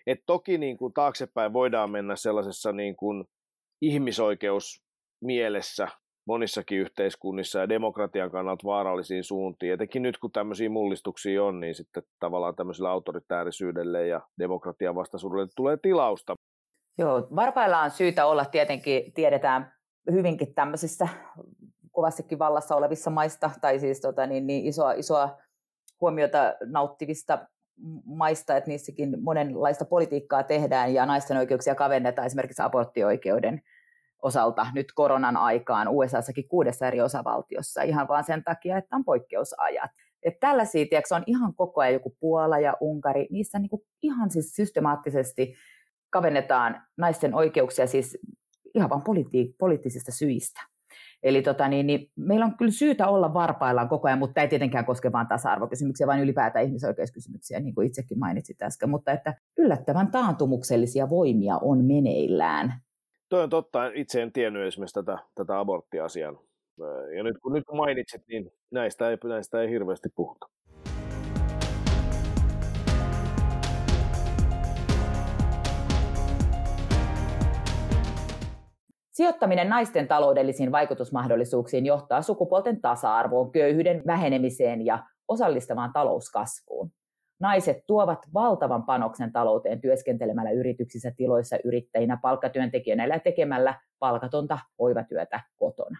Et 0.07 0.19
toki 0.25 0.57
niin 0.57 0.77
kuin 0.77 0.93
taaksepäin 0.93 1.53
voidaan 1.53 1.91
mennä 1.91 2.15
sellaisessa 2.15 2.71
niin 2.71 2.95
kuin 2.95 3.25
ihmisoikeus 3.81 4.83
mielessä 5.21 5.87
monissakin 6.25 6.79
yhteiskunnissa 6.79 7.59
ja 7.59 7.69
demokratian 7.69 8.31
kannalta 8.31 8.63
vaarallisiin 8.67 9.23
suuntiin. 9.23 9.73
Etenkin 9.73 10.01
nyt, 10.01 10.17
kun 10.17 10.31
tämmöisiä 10.31 10.69
mullistuksia 10.69 11.43
on, 11.43 11.59
niin 11.59 11.75
sitten 11.75 12.03
tavallaan 12.19 12.55
tämmöisellä 12.55 12.89
autoritäärisyydelle 12.89 14.07
ja 14.07 14.21
demokratian 14.39 14.95
vastaisuudelle 14.95 15.47
tulee 15.55 15.77
tilausta. 15.77 16.35
Joo, 16.97 17.27
varpailla 17.35 17.81
on 17.81 17.91
syytä 17.91 18.25
olla 18.25 18.45
tietenkin, 18.45 19.13
tiedetään 19.13 19.73
hyvinkin 20.11 20.53
tämmöisissä 20.53 21.07
kovastikin 21.91 22.39
vallassa 22.39 22.75
olevissa 22.75 23.09
maista, 23.11 23.49
tai 23.61 23.79
siis 23.79 24.01
tota, 24.01 24.27
niin, 24.27 24.47
niin 24.47 24.65
isoa, 24.65 24.93
isoa 24.93 25.37
huomiota 26.01 26.55
nauttivista 26.65 27.47
maista, 28.05 28.57
että 28.57 28.69
niissäkin 28.69 29.23
monenlaista 29.23 29.85
politiikkaa 29.85 30.43
tehdään 30.43 30.93
ja 30.93 31.05
naisten 31.05 31.37
oikeuksia 31.37 31.75
kavennetaan 31.75 32.25
esimerkiksi 32.25 32.61
aborttioikeuden 32.61 33.61
osalta 34.23 34.67
nyt 34.73 34.87
koronan 34.95 35.37
aikaan 35.37 35.87
USAssakin 35.87 36.47
kuudessa 36.47 36.87
eri 36.87 37.01
osavaltiossa 37.01 37.81
ihan 37.81 38.07
vaan 38.07 38.23
sen 38.23 38.43
takia, 38.43 38.77
että 38.77 38.95
on 38.95 39.05
poikkeusajat. 39.05 39.91
Että 40.23 40.47
tällaisia, 40.47 40.85
tiedätkö, 40.89 41.15
on 41.15 41.23
ihan 41.27 41.55
koko 41.55 41.81
ajan 41.81 41.93
joku 41.93 42.15
Puola 42.19 42.59
ja 42.59 42.77
Unkari, 42.79 43.27
niissä 43.31 43.59
niin 43.59 43.69
kuin 43.69 43.81
ihan 44.01 44.31
siis 44.31 44.55
systemaattisesti 44.55 45.53
kavennetaan 46.09 46.81
naisten 46.97 47.35
oikeuksia 47.35 47.87
siis 47.87 48.17
ihan 48.75 48.89
vain 48.89 49.01
politi- 49.01 49.55
poliittisista 49.59 50.11
syistä. 50.11 50.61
Eli 51.23 51.41
tota, 51.41 51.67
niin, 51.67 51.87
niin, 51.87 52.11
meillä 52.15 52.45
on 52.45 52.57
kyllä 52.57 52.71
syytä 52.71 53.07
olla 53.07 53.33
varpaillaan 53.33 53.89
koko 53.89 54.07
ajan, 54.07 54.19
mutta 54.19 54.41
ei 54.41 54.47
tietenkään 54.47 54.85
koske 54.85 55.11
vain 55.11 55.27
tasa-arvokysymyksiä, 55.27 56.07
vaan 56.07 56.19
ylipäätään 56.19 56.65
ihmisoikeuskysymyksiä, 56.65 57.59
niin 57.59 57.75
kuin 57.75 57.87
itsekin 57.87 58.19
mainitsit 58.19 58.61
äsken. 58.61 58.89
Mutta 58.89 59.11
että 59.11 59.33
yllättävän 59.57 60.11
taantumuksellisia 60.11 61.09
voimia 61.09 61.57
on 61.57 61.85
meneillään. 61.85 62.82
Toi 63.33 63.43
on 63.43 63.49
totta. 63.49 63.91
Itse 63.93 64.21
en 64.21 64.31
tiennyt 64.31 64.67
esimerkiksi 64.67 64.93
tätä, 64.93 65.17
tätä 65.35 65.59
aborttiasiaa. 65.59 66.33
Ja 67.17 67.23
nyt 67.23 67.37
kun, 67.43 67.53
nyt 67.53 67.63
kun 67.65 67.77
mainitsit, 67.77 68.21
niin 68.27 68.53
näistä 68.71 69.09
ei, 69.09 69.17
näistä 69.23 69.61
ei 69.61 69.69
hirveästi 69.69 70.09
puhuta. 70.15 70.49
Sijoittaminen 79.11 79.69
naisten 79.69 80.07
taloudellisiin 80.07 80.71
vaikutusmahdollisuuksiin 80.71 81.85
johtaa 81.85 82.21
sukupuolten 82.21 82.81
tasa-arvoon, 82.81 83.51
köyhyyden 83.51 84.03
vähenemiseen 84.07 84.85
ja 84.85 85.03
osallistavaan 85.27 85.93
talouskasvuun. 85.93 86.91
Naiset 87.43 87.83
tuovat 87.87 88.19
valtavan 88.33 88.83
panoksen 88.83 89.31
talouteen 89.31 89.81
työskentelemällä 89.81 90.51
yrityksissä, 90.51 91.11
tiloissa, 91.17 91.57
yrittäjinä, 91.63 92.17
palkkatyöntekijöinä 92.21 93.05
ja 93.05 93.19
tekemällä 93.19 93.79
palkatonta 93.99 94.59
hoivatyötä 94.79 95.39
kotona. 95.55 95.97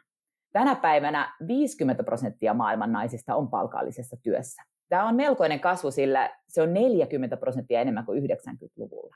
Tänä 0.54 0.76
päivänä 0.76 1.36
50 1.48 2.04
prosenttia 2.04 2.54
maailman 2.54 2.92
naisista 2.92 3.36
on 3.36 3.50
palkallisessa 3.50 4.18
työssä. 4.24 4.64
Tämä 4.90 5.08
on 5.08 5.16
melkoinen 5.16 5.60
kasvu, 5.60 5.92
sillä 5.92 6.30
se 6.48 6.62
on 6.62 6.74
40 6.74 7.38
prosenttia 7.38 7.82
enemmän 7.82 8.06
kuin 8.06 8.24
90-luvulla. 8.24 9.16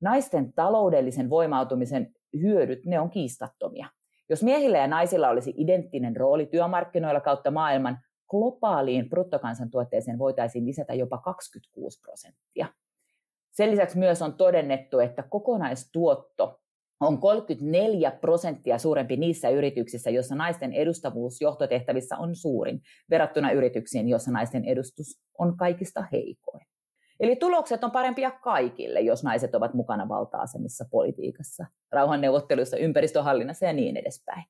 Naisten 0.00 0.52
taloudellisen 0.52 1.30
voimautumisen 1.30 2.12
hyödyt, 2.40 2.86
ne 2.86 3.00
on 3.00 3.10
kiistattomia. 3.10 3.86
Jos 4.28 4.42
miehillä 4.42 4.78
ja 4.78 4.86
naisilla 4.86 5.28
olisi 5.28 5.54
identtinen 5.56 6.16
rooli 6.16 6.46
työmarkkinoilla 6.46 7.20
kautta 7.20 7.50
maailman, 7.50 7.98
globaaliin 8.30 9.08
bruttokansantuotteeseen 9.08 10.18
voitaisiin 10.18 10.66
lisätä 10.66 10.94
jopa 10.94 11.18
26 11.18 12.00
prosenttia. 12.00 12.66
Sen 13.52 13.70
lisäksi 13.70 13.98
myös 13.98 14.22
on 14.22 14.34
todennettu, 14.34 14.98
että 14.98 15.22
kokonaistuotto 15.22 16.60
on 17.00 17.18
34 17.18 18.10
prosenttia 18.10 18.78
suurempi 18.78 19.16
niissä 19.16 19.48
yrityksissä, 19.48 20.10
joissa 20.10 20.34
naisten 20.34 20.72
edustavuus 20.72 21.40
johtotehtävissä 21.40 22.16
on 22.16 22.34
suurin, 22.36 22.80
verrattuna 23.10 23.50
yrityksiin, 23.50 24.08
joissa 24.08 24.30
naisten 24.30 24.64
edustus 24.64 25.20
on 25.38 25.56
kaikista 25.56 26.04
heikoin. 26.12 26.66
Eli 27.20 27.36
tulokset 27.36 27.84
on 27.84 27.90
parempia 27.90 28.30
kaikille, 28.30 29.00
jos 29.00 29.24
naiset 29.24 29.54
ovat 29.54 29.74
mukana 29.74 30.08
valta-asemissa 30.08 30.84
politiikassa, 30.90 31.66
rauhanneuvotteluissa, 31.92 32.76
ympäristöhallinnassa 32.76 33.66
ja 33.66 33.72
niin 33.72 33.96
edespäin. 33.96 34.44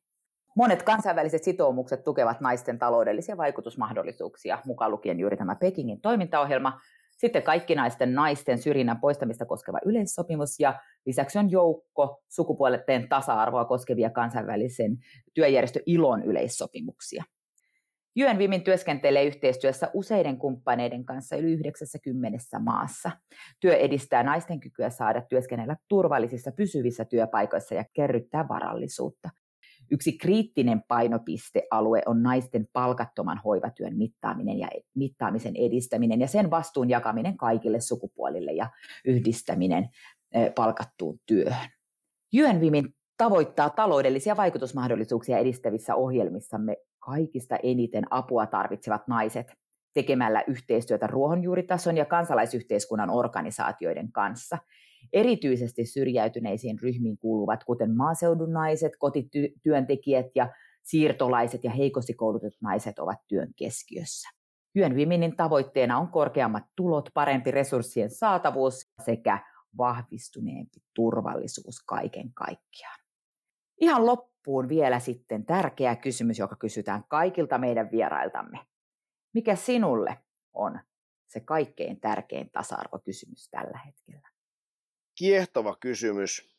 Monet 0.56 0.82
kansainväliset 0.82 1.44
sitoumukset 1.44 2.04
tukevat 2.04 2.40
naisten 2.40 2.78
taloudellisia 2.78 3.36
vaikutusmahdollisuuksia, 3.36 4.58
mukaan 4.64 4.90
lukien 4.90 5.20
juuri 5.20 5.36
tämä 5.36 5.54
Pekingin 5.54 6.00
toimintaohjelma, 6.00 6.80
sitten 7.16 7.42
kaikki 7.42 7.74
naisten 7.74 8.14
naisten 8.14 8.58
syrjinnän 8.58 9.00
poistamista 9.00 9.46
koskeva 9.46 9.78
yleissopimus 9.84 10.60
ja 10.60 10.80
lisäksi 11.06 11.38
on 11.38 11.50
joukko 11.50 12.22
sukupuolten 12.28 13.08
tasa-arvoa 13.08 13.64
koskevia 13.64 14.10
kansainvälisen 14.10 14.98
työjärjestö 15.34 15.80
ILON 15.86 16.22
yleissopimuksia. 16.22 17.24
UN 18.16 18.38
Women 18.38 18.62
työskentelee 18.62 19.24
yhteistyössä 19.24 19.90
useiden 19.94 20.38
kumppaneiden 20.38 21.04
kanssa 21.04 21.36
yli 21.36 21.52
90 21.52 22.58
maassa. 22.58 23.10
Työ 23.60 23.76
edistää 23.76 24.22
naisten 24.22 24.60
kykyä 24.60 24.90
saada 24.90 25.22
työskennellä 25.28 25.76
turvallisissa 25.88 26.52
pysyvissä 26.52 27.04
työpaikoissa 27.04 27.74
ja 27.74 27.84
kerryttää 27.92 28.48
varallisuutta. 28.48 29.30
Yksi 29.90 30.12
kriittinen 30.12 30.82
painopistealue 30.88 32.02
on 32.06 32.22
naisten 32.22 32.68
palkattoman 32.72 33.40
hoivatyön 33.44 33.96
mittaaminen 33.96 34.58
ja 34.58 34.68
mittaamisen 34.94 35.56
edistäminen 35.56 36.20
ja 36.20 36.28
sen 36.28 36.50
vastuun 36.50 36.90
jakaminen 36.90 37.36
kaikille 37.36 37.80
sukupuolille 37.80 38.52
ja 38.52 38.70
yhdistäminen 39.04 39.88
palkattuun 40.54 41.18
työhön. 41.26 41.68
UN 42.34 42.60
Women 42.60 42.94
tavoittaa 43.16 43.70
taloudellisia 43.70 44.36
vaikutusmahdollisuuksia 44.36 45.38
edistävissä 45.38 45.94
ohjelmissamme 45.94 46.76
kaikista 46.98 47.56
eniten 47.62 48.04
apua 48.10 48.46
tarvitsevat 48.46 49.08
naiset 49.08 49.52
tekemällä 49.94 50.44
yhteistyötä 50.46 51.06
ruohonjuuritason 51.06 51.96
ja 51.96 52.04
kansalaisyhteiskunnan 52.04 53.10
organisaatioiden 53.10 54.12
kanssa. 54.12 54.58
Erityisesti 55.12 55.84
syrjäytyneisiin 55.84 56.78
ryhmiin 56.82 57.18
kuuluvat, 57.18 57.64
kuten 57.64 57.96
maaseudun 57.96 58.52
naiset, 58.52 58.92
kotityöntekijät 58.98 60.26
ja 60.34 60.52
siirtolaiset 60.82 61.64
ja 61.64 61.70
heikosti 61.70 62.14
koulutetut 62.14 62.62
naiset 62.62 62.98
ovat 62.98 63.18
työn 63.28 63.48
keskiössä. 63.56 64.28
Työn 64.72 64.92
tavoitteena 65.36 65.98
on 65.98 66.08
korkeammat 66.08 66.64
tulot, 66.76 67.08
parempi 67.14 67.50
resurssien 67.50 68.10
saatavuus 68.10 68.92
sekä 69.04 69.38
vahvistuneempi 69.78 70.78
turvallisuus 70.94 71.82
kaiken 71.86 72.34
kaikkiaan. 72.34 73.00
Ihan 73.80 74.06
loppuun 74.06 74.68
vielä 74.68 74.98
sitten 74.98 75.46
tärkeä 75.46 75.96
kysymys, 75.96 76.38
joka 76.38 76.56
kysytään 76.56 77.04
kaikilta 77.08 77.58
meidän 77.58 77.90
vierailtamme. 77.90 78.58
Mikä 79.34 79.56
sinulle 79.56 80.18
on 80.52 80.80
se 81.26 81.40
kaikkein 81.40 82.00
tärkein 82.00 82.50
tasa-arvokysymys 82.50 83.50
tällä 83.50 83.78
hetkellä? 83.78 84.29
Kiehtova 85.20 85.76
kysymys 85.80 86.56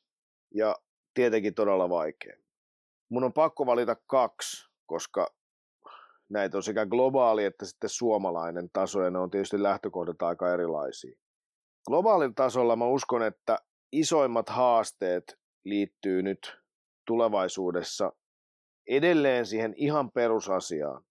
ja 0.54 0.76
tietenkin 1.13 1.54
todella 1.54 1.89
vaikea. 1.89 2.38
Mun 3.10 3.24
on 3.24 3.34
pakko 3.34 3.65
valita 3.65 3.95
kaksi, 4.08 4.69
koska 4.86 5.28
näitä 6.30 6.58
on 6.58 6.63
sekä 6.63 6.86
globaali 6.86 7.45
että 7.45 7.65
sitten 7.65 7.89
suomalainen 7.89 8.69
taso, 8.74 9.02
ja 9.02 9.10
ne 9.10 9.19
on 9.19 9.30
tietysti 9.30 9.63
lähtökohdat 9.63 10.21
aika 10.21 10.54
erilaisia. 10.54 11.19
Globaalin 11.88 12.36
tasolla 12.36 12.76
mä 12.76 12.86
uskon, 12.86 13.24
että 13.24 13.58
isoimmat 13.91 14.50
haasteet 14.50 15.39
liittyy 15.65 16.21
nyt 16.21 16.58
tulevaisuudessa 17.08 18.13
edelleen 18.89 19.45
siihen 19.45 19.74
ihan 19.78 20.12
perusasiaan, 20.12 21.04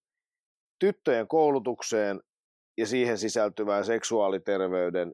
tyttöjen 0.78 1.28
koulutukseen 1.28 2.20
ja 2.78 2.86
siihen 2.86 3.18
sisältyvään 3.18 3.84
seksuaaliterveyden 3.84 5.12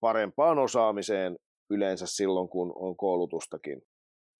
parempaan 0.00 0.58
osaamiseen 0.58 1.36
yleensä 1.70 2.06
silloin, 2.06 2.48
kun 2.48 2.72
on 2.76 2.96
koulutustakin. 2.96 3.82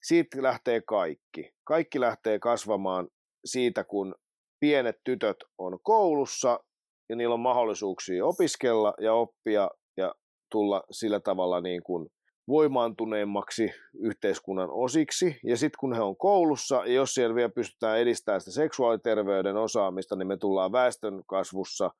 Siitä 0.02 0.42
lähtee 0.42 0.80
kaikki. 0.80 1.52
Kaikki 1.64 2.00
lähtee 2.00 2.38
kasvamaan 2.38 3.08
siitä, 3.44 3.84
kun 3.84 4.14
pienet 4.60 4.96
tytöt 5.04 5.36
on 5.58 5.78
koulussa 5.82 6.60
ja 7.08 7.16
niillä 7.16 7.34
on 7.34 7.40
mahdollisuuksia 7.40 8.26
opiskella 8.26 8.94
ja 9.00 9.14
oppia 9.14 9.70
ja 9.96 10.14
tulla 10.50 10.82
sillä 10.90 11.20
tavalla 11.20 11.60
niin 11.60 11.82
kuin 11.82 12.08
voimaantuneemmaksi 12.48 13.70
yhteiskunnan 13.94 14.68
osiksi. 14.70 15.36
Ja 15.44 15.56
sitten 15.56 15.78
kun 15.80 15.94
he 15.94 16.00
on 16.00 16.16
koulussa, 16.16 16.76
ja 16.76 16.92
jos 16.92 17.14
siellä 17.14 17.34
vielä 17.34 17.52
pystytään 17.54 17.98
edistämään 17.98 18.40
sitä 18.40 18.50
seksuaaliterveyden 18.50 19.56
osaamista, 19.56 20.16
niin 20.16 20.28
me 20.28 20.36
tullaan 20.36 20.72
väestön 20.72 21.22
kasvussa, 21.26 21.90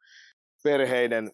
perheiden 0.65 1.31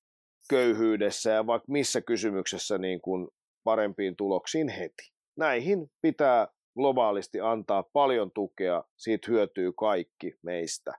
köyhyydessä 0.50 1.30
ja 1.30 1.46
vaikka 1.46 1.72
missä 1.72 2.00
kysymyksessä 2.00 2.78
niin 2.78 3.00
kuin 3.00 3.28
parempiin 3.66 4.16
tuloksiin 4.16 4.68
heti. 4.68 5.12
Näihin 5.36 5.90
pitää 6.00 6.48
globaalisti 6.76 7.40
antaa 7.40 7.82
paljon 7.82 8.30
tukea, 8.30 8.84
siitä 8.96 9.30
hyötyy 9.30 9.72
kaikki 9.72 10.34
meistä, 10.42 10.92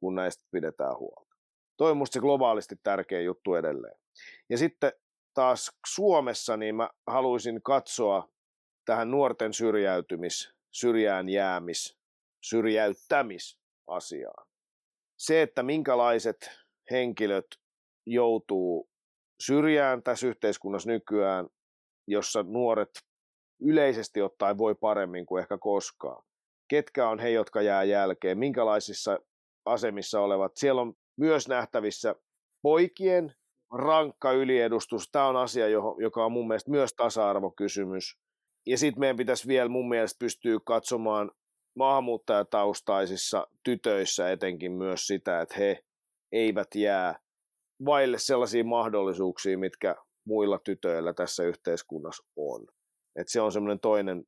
kun 0.00 0.14
näistä 0.14 0.44
pidetään 0.50 0.98
huolta. 0.98 1.36
Toi 1.76 1.90
on 1.90 2.06
se 2.06 2.20
globaalisti 2.20 2.76
tärkeä 2.82 3.20
juttu 3.20 3.54
edelleen. 3.54 3.98
Ja 4.50 4.58
sitten 4.58 4.92
taas 5.34 5.70
Suomessa 5.86 6.56
niin 6.56 6.74
mä 6.74 6.90
haluaisin 7.06 7.62
katsoa 7.62 8.28
tähän 8.84 9.10
nuorten 9.10 9.52
syrjäytymis, 9.52 10.52
syrjään 10.70 11.28
jäämis, 11.28 11.98
syrjäyttämisasiaan. 12.44 14.46
Se, 15.16 15.42
että 15.42 15.62
minkälaiset 15.62 16.50
henkilöt 16.90 17.46
joutuu 18.06 18.90
syrjään 19.40 20.02
tässä 20.02 20.26
yhteiskunnassa 20.26 20.90
nykyään, 20.90 21.48
jossa 22.10 22.42
nuoret 22.42 22.90
yleisesti 23.60 24.22
ottaen 24.22 24.58
voi 24.58 24.74
paremmin 24.74 25.26
kuin 25.26 25.40
ehkä 25.40 25.58
koskaan. 25.58 26.24
Ketkä 26.68 27.08
on 27.08 27.18
he, 27.18 27.30
jotka 27.30 27.62
jää 27.62 27.84
jälkeen, 27.84 28.38
minkälaisissa 28.38 29.18
asemissa 29.64 30.20
olevat. 30.20 30.52
Siellä 30.56 30.80
on 30.80 30.94
myös 31.16 31.48
nähtävissä 31.48 32.14
poikien 32.62 33.34
rankka 33.72 34.32
yliedustus, 34.32 35.08
tämä 35.12 35.26
on 35.26 35.36
asia, 35.36 35.68
joka 35.98 36.24
on 36.24 36.32
mun 36.32 36.48
mielestä 36.48 36.70
myös 36.70 36.94
tasa-arvokysymys. 36.94 38.18
Ja 38.66 38.78
sitten 38.78 39.00
meidän 39.00 39.16
pitäisi 39.16 39.48
vielä 39.48 39.68
mun 39.68 39.88
mielestä 39.88 40.18
pystyä 40.18 40.58
katsomaan 40.64 41.30
maahanmuuttajataustaisissa 41.76 43.46
tytöissä 43.64 44.30
etenkin 44.30 44.72
myös 44.72 45.06
sitä, 45.06 45.40
että 45.40 45.54
he 45.58 45.84
eivät 46.32 46.74
jää 46.74 47.18
vaille 47.84 48.18
sellaisia 48.18 48.64
mahdollisuuksia, 48.64 49.58
mitkä 49.58 49.94
muilla 50.28 50.58
tytöillä 50.58 51.12
tässä 51.12 51.42
yhteiskunnassa 51.42 52.24
on. 52.36 52.66
Et 53.16 53.28
se 53.28 53.40
on 53.40 53.52
semmoinen 53.52 53.80
toinen 53.80 54.24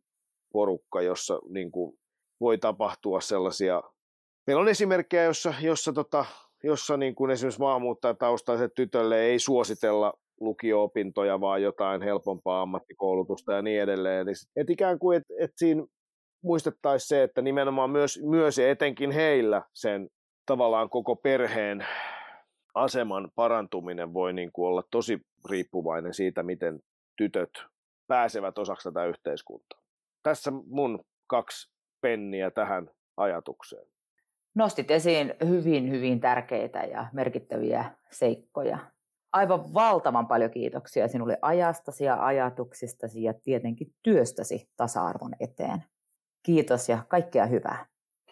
porukka, 0.53 1.03
jossa 1.03 1.39
niin 1.49 1.71
kuin, 1.71 1.99
voi 2.41 2.59
tapahtua 2.59 3.21
sellaisia... 3.21 3.83
Meillä 4.47 4.61
on 4.61 4.69
esimerkkejä, 4.69 5.25
jossa, 5.25 5.55
jossa 5.61 5.93
tota, 5.93 6.25
jossa 6.65 6.97
niin 6.97 7.15
kuin 7.15 7.31
esimerkiksi 7.31 7.61
maahanmuuttajataustaiset 7.61 8.73
tytölle 8.75 9.21
ei 9.21 9.39
suositella 9.39 10.13
lukio-opintoja, 10.41 11.41
vaan 11.41 11.63
jotain 11.63 12.03
helpompaa 12.03 12.63
ammattikoulutusta 12.63 13.53
ja 13.53 13.63
niin 13.63 13.83
edelleen. 13.83 14.27
Et 14.57 14.71
ikään 14.71 14.99
kuin, 14.99 15.17
että 15.17 15.35
et 15.41 15.53
siinä 15.57 15.85
muistettaisiin 16.43 17.09
se, 17.09 17.23
että 17.23 17.43
nimenomaan 17.43 17.91
myös, 17.91 18.21
myös 18.23 18.59
ja 18.59 18.71
etenkin 18.71 19.11
heillä 19.11 19.63
sen 19.75 20.09
tavallaan 20.47 20.91
koko 20.91 21.17
perheen 21.17 21.87
aseman 22.75 23.31
parantuminen 23.35 24.15
voi 24.15 24.33
niin 24.33 24.53
kuin 24.53 24.67
olla 24.67 24.83
tosi 24.91 25.21
riippuvainen 25.51 26.15
siitä, 26.15 26.43
miten 26.43 26.81
tytöt 27.17 27.51
pääsevät 28.07 28.59
osaksi 28.59 28.89
tätä 28.89 29.05
yhteiskuntaa. 29.05 29.81
Tässä 30.23 30.51
mun 30.67 31.05
kaksi 31.27 31.73
penniä 32.01 32.51
tähän 32.51 32.91
ajatukseen 33.17 33.87
nostit 34.55 34.91
esiin 34.91 35.35
hyvin, 35.49 35.91
hyvin 35.91 36.21
tärkeitä 36.21 36.79
ja 36.79 37.07
merkittäviä 37.13 37.85
seikkoja. 38.11 38.79
Aivan 39.33 39.75
valtavan 39.75 40.27
paljon 40.27 40.51
kiitoksia 40.51 41.09
sinulle 41.09 41.39
ajastasi 41.43 42.05
ja 42.05 42.27
ajatuksistasi 42.27 43.23
ja 43.23 43.35
tietenkin 43.35 43.95
työstäsi 44.03 44.69
tasa-arvon 44.77 45.35
eteen. 45.41 45.85
Kiitos 46.43 46.89
ja 46.89 46.99
kaikkea 47.09 47.47
hyvää. 47.47 47.87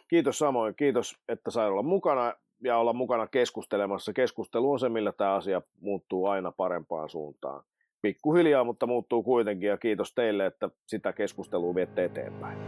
Kiitos 0.09 0.39
samoin. 0.39 0.75
Kiitos, 0.75 1.15
että 1.29 1.51
sain 1.51 1.73
olla 1.73 1.83
mukana 1.83 2.35
ja 2.65 2.77
olla 2.79 2.93
mukana 2.93 3.27
keskustelemassa. 3.27 4.13
Keskustelu 4.13 4.73
on 4.73 4.81
se, 4.81 4.89
millä 4.89 5.13
tämä 5.13 5.35
asia 5.35 5.63
muuttuu 5.81 6.27
aina 6.27 6.53
parempaan 6.53 7.09
suuntaan. 7.09 7.65
Pikkuhiljaa, 8.03 8.65
mutta 8.65 8.87
muuttuu 8.87 9.23
kuitenkin 9.23 9.69
ja 9.69 9.77
kiitos 9.77 10.15
teille, 10.15 10.47
että 10.47 10.71
sitä 10.87 11.13
keskustelua 11.13 11.75
viette 11.75 12.05
eteenpäin. 12.05 12.59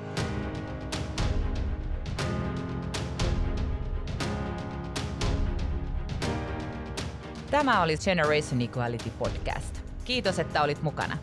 Tämä 7.51 7.83
oli 7.83 7.97
Generation 7.97 8.61
Equality 8.61 9.11
Podcast. 9.19 9.81
Kiitos, 10.05 10.39
että 10.39 10.63
olit 10.63 10.83
mukana. 10.83 11.19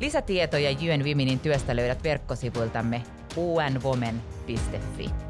Lisätietoja 0.00 0.70
UN 0.70 1.04
Womenin 1.04 1.40
työstä 1.40 1.76
löydät 1.76 2.04
verkkosivuiltamme 2.04 3.02
unwomen.fi. 3.36 5.25